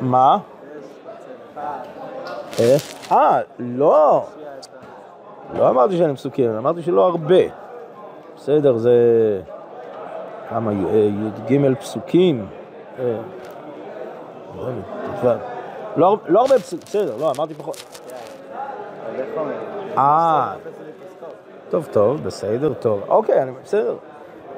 מה? 0.00 0.38
אה? 2.60 2.76
אה, 3.12 3.40
לא. 3.58 4.26
לא 5.54 5.70
אמרתי 5.70 5.96
שאני 5.98 6.16
פסוקים, 6.16 6.50
אמרתי 6.50 6.82
שלא 6.82 7.06
הרבה. 7.06 7.42
בסדר, 8.36 8.76
זה... 8.76 8.92
כמה? 10.48 10.70
אה, 10.70 11.10
י"ג 11.48 11.74
פסוקים? 11.80 12.46
אה, 12.98 13.16
לא 14.56 14.68
יודע, 15.22 15.38
לא, 15.96 16.18
לא 16.26 16.40
הרבה 16.40 16.58
פסוקים, 16.58 16.84
בסדר, 16.86 17.16
לא, 17.20 17.32
אמרתי 17.36 17.54
פחות. 17.54 17.76
אה, 19.98 20.54
טוב, 21.70 21.88
טוב, 21.92 22.22
בסדר, 22.22 22.74
טוב. 22.74 23.02
אוקיי, 23.08 23.42
אני 23.42 23.50
בסדר. 23.64 23.96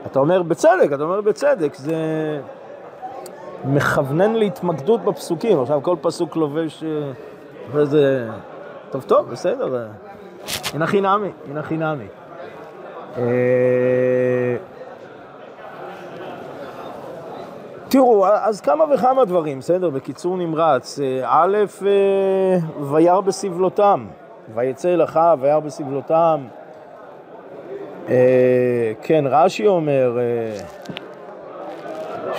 אתה 0.06 0.18
אומר 0.18 0.42
בצדק, 0.42 0.92
אתה 0.94 1.02
אומר 1.02 1.20
בצדק, 1.20 1.74
זה 1.74 1.96
מכוונן 3.64 4.34
להתמקדות 4.34 5.04
בפסוקים. 5.04 5.60
עכשיו 5.60 5.82
כל 5.82 5.96
פסוק 6.00 6.36
לובש 6.36 6.84
אה, 7.74 7.80
איזה... 7.80 8.28
טוב, 8.90 9.02
טוב, 9.02 9.30
בסדר. 9.30 9.76
אה, 9.76 9.86
הנה 10.74 10.86
חינמי, 10.86 11.30
הנה 11.50 11.62
חינמי. 11.62 12.06
אה, 13.16 14.56
תראו, 17.88 18.26
אז 18.26 18.60
כמה 18.60 18.84
וכמה 18.94 19.24
דברים, 19.24 19.58
בסדר? 19.58 19.90
בקיצור 19.90 20.36
נמרץ. 20.36 20.98
א', 21.24 21.56
וירא 22.80 23.20
בסבלותם, 23.20 24.06
ויצא 24.54 24.88
אל 24.88 25.04
אחיו, 25.04 25.38
וירא 25.42 25.58
בסבלותם. 25.58 26.40
אה, 28.08 28.92
כן, 29.02 29.24
רש"י 29.26 29.66
אומר, 29.66 30.18
אה, 30.18 30.60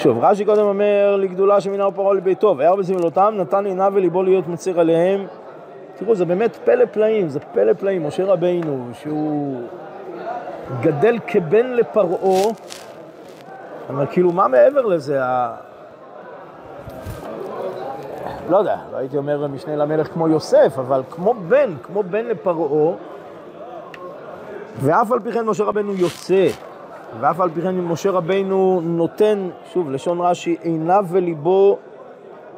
שוב, 0.02 0.18
רש"י 0.24 0.46
קודם 0.46 0.62
אומר, 0.62 1.16
לגדולה 1.20 1.62
שמינהו 1.62 1.92
פרעה 1.92 2.14
לביתו, 2.14 2.56
וירא 2.58 2.76
בסבלותם, 2.76 3.34
נתן 3.38 3.66
עיניו 3.66 3.92
וליבו 3.96 4.24
להיות 4.24 4.48
מצר 4.48 4.80
עליהם. 4.80 5.26
תראו, 5.96 6.16
זה 6.16 6.26
באמת 6.26 6.56
פלא 6.56 6.86
פלאים, 6.86 7.30
זה 7.30 7.40
פלא 7.40 7.74
פלאים. 7.74 8.08
משה 8.08 8.26
רבינו, 8.26 8.88
שהוא 8.94 9.62
גדל 10.82 11.18
כבן 11.28 11.66
לפרעה, 11.66 12.52
אבל 13.90 14.06
כאילו, 14.12 14.32
מה 14.32 14.48
מעבר 14.48 14.82
לזה? 14.82 15.20
לא 18.50 18.58
יודע, 18.58 18.78
לא 18.92 18.98
הייתי 18.98 19.18
אומר 19.18 19.48
משנה 19.48 19.76
למלך 19.76 20.08
כמו 20.08 20.28
יוסף, 20.28 20.74
אבל 20.80 21.02
כמו 21.10 21.34
בן, 21.34 21.74
כמו 21.84 22.04
בן 22.04 22.26
לפרעה, 22.26 22.96
ואף 24.80 25.12
על 25.12 25.20
פי 25.20 25.32
כן 25.32 25.46
משה 25.46 25.64
רבנו 25.64 25.94
יוצא, 25.94 26.48
ואף 27.20 27.40
על 27.40 27.50
פי 27.50 27.62
כן 27.62 27.76
משה 27.76 28.12
רבנו 28.12 28.82
נותן, 28.84 29.50
שוב, 29.74 29.92
לשון 29.92 30.22
רש"י, 30.22 30.58
עיניו 30.62 31.06
וליבו 31.10 31.78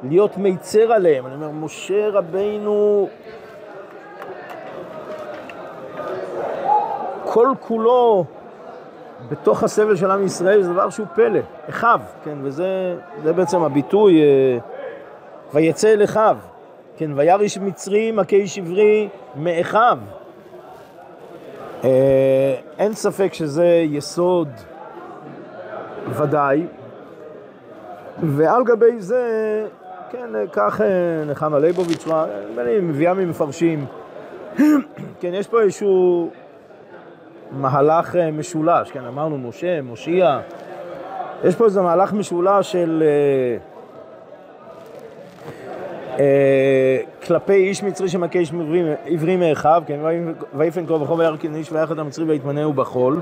להיות 0.04 0.38
מיצר 0.38 0.92
עליהם. 0.92 1.26
אני 1.26 1.36
אומר, 1.36 1.52
משה 1.52 2.10
רבנו 2.10 3.08
כל 7.26 7.48
כולו 7.60 8.26
בתוך 9.30 9.64
הסבל 9.64 9.96
של 9.96 10.12
עם 10.12 10.26
ישראל 10.26 10.64
זה 10.64 10.74
דבר 10.74 10.90
שהוא 10.90 11.08
פלא, 11.16 11.40
אחיו, 11.70 12.00
כן, 12.24 12.38
וזה 12.42 12.96
בעצם 13.36 13.64
הביטוי, 13.64 14.22
אה, 14.22 14.58
ויצא 15.54 15.94
אל 15.94 16.04
אחיו, 16.04 16.38
כן, 16.98 17.12
וירא 17.16 17.42
איש 17.42 17.58
מצרי 17.58 18.12
מכה 18.12 18.36
איש 18.36 18.58
עברי 18.58 19.10
מאחיו. 19.36 19.98
אה, 21.84 22.56
אין 22.78 22.94
ספק 22.94 23.34
שזה 23.34 23.66
יסוד 23.66 24.48
ודאי, 26.10 26.66
ועל 28.24 28.64
גבי 28.64 29.02
זה, 29.02 29.24
כן, 30.12 30.30
כך 30.52 30.82
אה, 30.82 31.26
נחמה 31.26 31.60
ליבוביץ', 31.60 32.08
אני 32.60 32.80
מביאה 32.80 33.14
ממפרשים, 33.14 33.86
כן, 35.20 35.34
יש 35.34 35.48
פה 35.48 35.62
איזשהו 35.62 36.30
מהלך 37.52 38.16
אה, 38.16 38.32
משולש, 38.32 38.92
כן, 38.92 39.06
אמרנו 39.06 39.38
משה, 39.38 39.82
מושיע, 39.82 40.40
יש 41.44 41.56
פה 41.56 41.66
איזה 41.66 41.82
מהלך 41.82 42.14
משולש 42.14 42.72
של... 42.72 43.04
אה, 46.20 46.98
כלפי 47.26 47.54
איש 47.54 47.84
מצרי 47.84 48.10
שמכה 48.10 48.40
איש 48.40 48.52
עברי 49.06 49.36
מאחיו, 49.36 49.84
כן, 49.86 50.00
ויפן 50.54 50.86
כה 50.86 50.94
וכה 50.94 51.14
וירא 51.14 51.36
איש 51.56 51.72
ויחד 51.72 52.00
המצרי 52.00 52.26
ויתמנהו 52.26 52.74
בחול. 52.74 53.22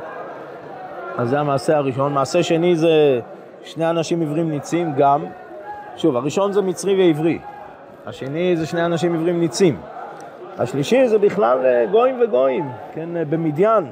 אז 1.17 1.30
זה 1.30 1.39
המעשה 1.39 1.78
הראשון. 1.78 2.13
מעשה 2.13 2.43
שני 2.43 2.75
זה 2.75 3.19
שני 3.63 3.89
אנשים 3.89 4.21
עברים 4.21 4.49
ניצים 4.49 4.93
גם. 4.97 5.25
שוב, 5.97 6.15
הראשון 6.15 6.52
זה 6.52 6.62
מצרי 6.62 7.08
ועברי. 7.08 7.39
השני 8.06 8.58
זה 8.58 8.65
שני 8.65 8.86
אנשים 8.86 9.15
עברים 9.15 9.39
ניצים. 9.39 9.78
השלישי 10.58 11.08
זה 11.08 11.17
בכלל 11.17 11.65
אה, 11.65 11.86
גויים 11.91 12.21
וגויים, 12.21 12.65
כן, 12.93 13.17
אה, 13.17 13.25
במדיין. 13.25 13.91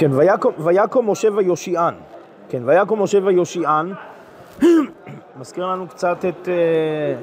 כן, 0.00 0.10
ויקום 0.58 1.10
משה 1.10 1.28
ויושיען. 1.34 1.94
כן, 2.48 2.62
ויקום 2.64 3.02
משה 3.02 3.18
ויושיען. 3.24 3.92
מזכיר 5.40 5.66
לנו 5.66 5.88
קצת 5.88 6.24
את, 6.28 6.48
אה, 6.48 7.14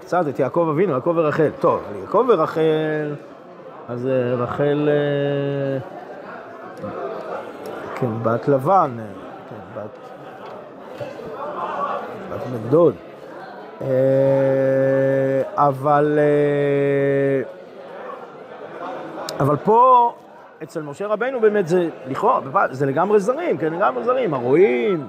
קצת 0.00 0.24
את 0.28 0.38
יעקב 0.38 0.68
אבינו, 0.70 0.92
יעקב 0.92 1.12
ורחל. 1.16 1.50
טוב, 1.60 1.80
יעקב 2.00 2.26
ורחל, 2.28 3.14
אז 3.88 4.06
אה, 4.06 4.34
רחל, 4.34 4.88
אה, 4.88 5.78
כן, 7.94 8.10
בת 8.22 8.48
לבן, 8.48 8.96
כן, 9.50 9.80
בת, 9.80 9.98
בת 12.30 12.46
בן. 12.70 12.90
אבל, 15.56 16.18
אבל 19.40 19.56
פה 19.56 20.12
אצל 20.66 20.82
משה 20.82 21.06
רבנו 21.06 21.40
באמת 21.40 21.68
זה, 21.68 21.88
לכאורה, 22.06 22.40
זה 22.70 22.86
לגמרי 22.86 23.20
זרים, 23.20 23.58
כן, 23.58 23.72
לגמרי 23.72 24.04
זרים, 24.04 24.34
הרועים, 24.34 25.06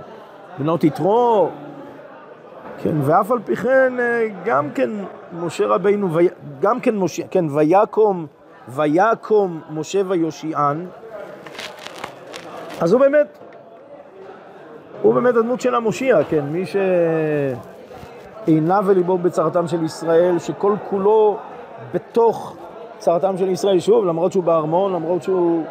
בנות 0.60 0.84
יתרו, 0.84 1.50
כן, 2.78 2.96
ואף 3.02 3.32
על 3.32 3.40
פי 3.46 3.56
כן, 3.56 3.94
אה, 4.00 4.28
גם 4.46 4.72
כן 4.72 4.90
משה 5.34 5.68
רבינו, 5.68 6.10
גם 6.62 6.80
כן 6.80 6.96
משה, 6.96 7.24
כן, 7.32 7.46
ויקום, 7.50 8.26
ויקום 8.68 9.62
משה 9.70 10.02
ויושיען, 10.08 10.86
אז 12.82 12.94
הוא 12.94 13.02
באמת, 13.02 13.38
הוא 15.02 15.14
באמת 15.14 15.36
הדמות 15.36 15.62
של 15.62 15.76
המושיע, 15.76 16.24
כן, 16.30 16.46
מי 16.46 16.64
שעיניו 18.46 18.84
וליבו 18.88 19.18
בצרתם 19.18 19.68
של 19.68 19.84
ישראל, 19.84 20.40
שכל 20.40 20.74
כולו 20.90 21.38
בתוך 21.94 22.58
צרתם 22.98 23.38
של 23.38 23.50
ישראל, 23.50 23.80
שוב, 23.80 24.06
למרות 24.06 24.32
שהוא 24.32 24.44
בארמון, 24.44 24.94
למרות 24.94 25.24
שהוא 25.24 25.64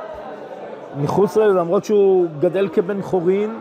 מחוץ 1.01 1.37
לזה, 1.37 1.55
למרות 1.55 1.85
שהוא 1.85 2.27
גדל 2.41 2.69
כבן 2.69 3.03
חורין, 3.03 3.59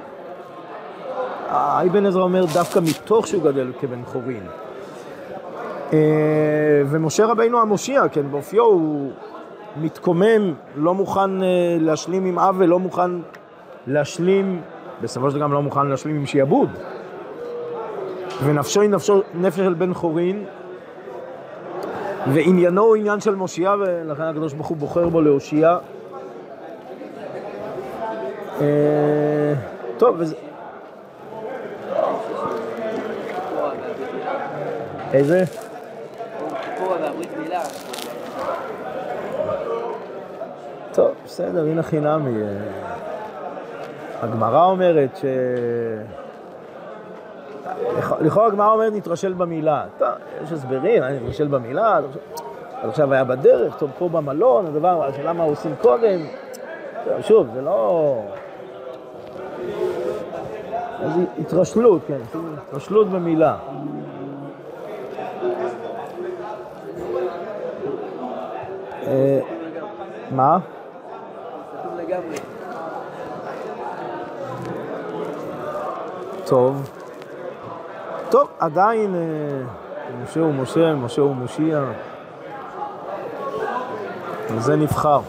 אבן 1.49 2.05
עזרא 2.05 2.21
אומר 2.21 2.45
דווקא 2.53 2.79
מתוך 2.79 3.27
שהוא 3.27 3.43
גדל 3.43 3.71
כבן 3.79 4.01
חורין. 4.05 4.43
אה, 5.93 5.99
ומשה 6.85 7.25
רבינו 7.25 7.61
המושיע, 7.61 8.07
כן, 8.07 8.31
באופיו 8.31 8.63
הוא 8.63 9.11
מתקומם, 9.81 10.53
לא 10.75 10.93
מוכן 10.93 11.43
אה, 11.43 11.47
להשלים 11.79 12.25
עם 12.25 12.39
עוול, 12.39 12.65
לא 12.65 12.79
מוכן 12.79 13.11
להשלים, 13.87 14.61
בסופו 15.01 15.29
של 15.29 15.35
דבר 15.35 15.45
גם 15.45 15.53
לא 15.53 15.61
מוכן 15.61 15.87
להשלים 15.87 16.15
עם 16.15 16.25
שיעבוד. 16.25 16.69
ונפשו 18.43 18.81
היא 18.81 18.89
נפשו, 18.89 19.21
נפש 19.33 19.59
של 19.59 19.73
בן 19.73 19.93
חורין, 19.93 20.45
ועניינו 22.33 22.81
הוא 22.81 22.95
עניין 22.95 23.19
של 23.19 23.35
מושיע, 23.35 23.75
ולכן 23.79 24.23
הקדוש 24.23 24.53
ברוך 24.53 24.67
הוא 24.67 24.77
בוחר 24.77 25.09
בו 25.09 25.21
להושיע. 25.21 25.77
אה, 28.61 29.53
טוב, 29.97 30.15
וזה... 30.19 30.35
איזה? 35.13 35.43
טוב, 40.93 41.11
בסדר, 41.25 41.65
הנה 41.65 41.83
חינמי. 41.83 42.41
אה, 42.41 42.47
הגמרא 44.21 44.65
אומרת 44.65 45.17
ש... 45.17 45.25
לכאורה 48.21 48.47
הגמרא 48.47 48.71
אומרת 48.71 48.93
נתרשל 48.93 49.33
במילה. 49.33 49.85
טוב, 49.97 50.07
יש 50.43 50.51
הסברים, 50.51 51.03
אני 51.03 51.19
נתרשל 51.19 51.47
במילה, 51.47 51.97
אז 51.97 52.89
עכשיו 52.89 53.13
היה 53.13 53.23
בדרך, 53.23 53.77
טוב, 53.77 53.91
פה 53.97 54.09
במלון, 54.09 54.65
הדבר, 54.65 55.03
השאלה 55.03 55.33
מה 55.33 55.43
עושים 55.43 55.75
קודם. 55.81 56.19
שוב, 57.21 57.47
זה 57.53 57.61
לא... 57.61 58.21
אז 60.99 61.11
התרשלות, 61.39 62.01
כן, 62.07 62.17
התרשלות 62.69 63.07
במילה. 63.07 63.57
אה, 69.07 69.39
מה? 70.31 70.59
טוב. 76.45 76.94
טוב, 78.29 78.47
עדיין 78.59 79.15
אה, 79.15 79.21
משה 80.23 80.39
הוא 80.39 80.53
משה, 80.53 80.95
משה 80.95 81.21
הוא 81.21 81.35
מושיע. 81.35 81.83
וזה 84.51 84.75
נבחר. 84.75 85.21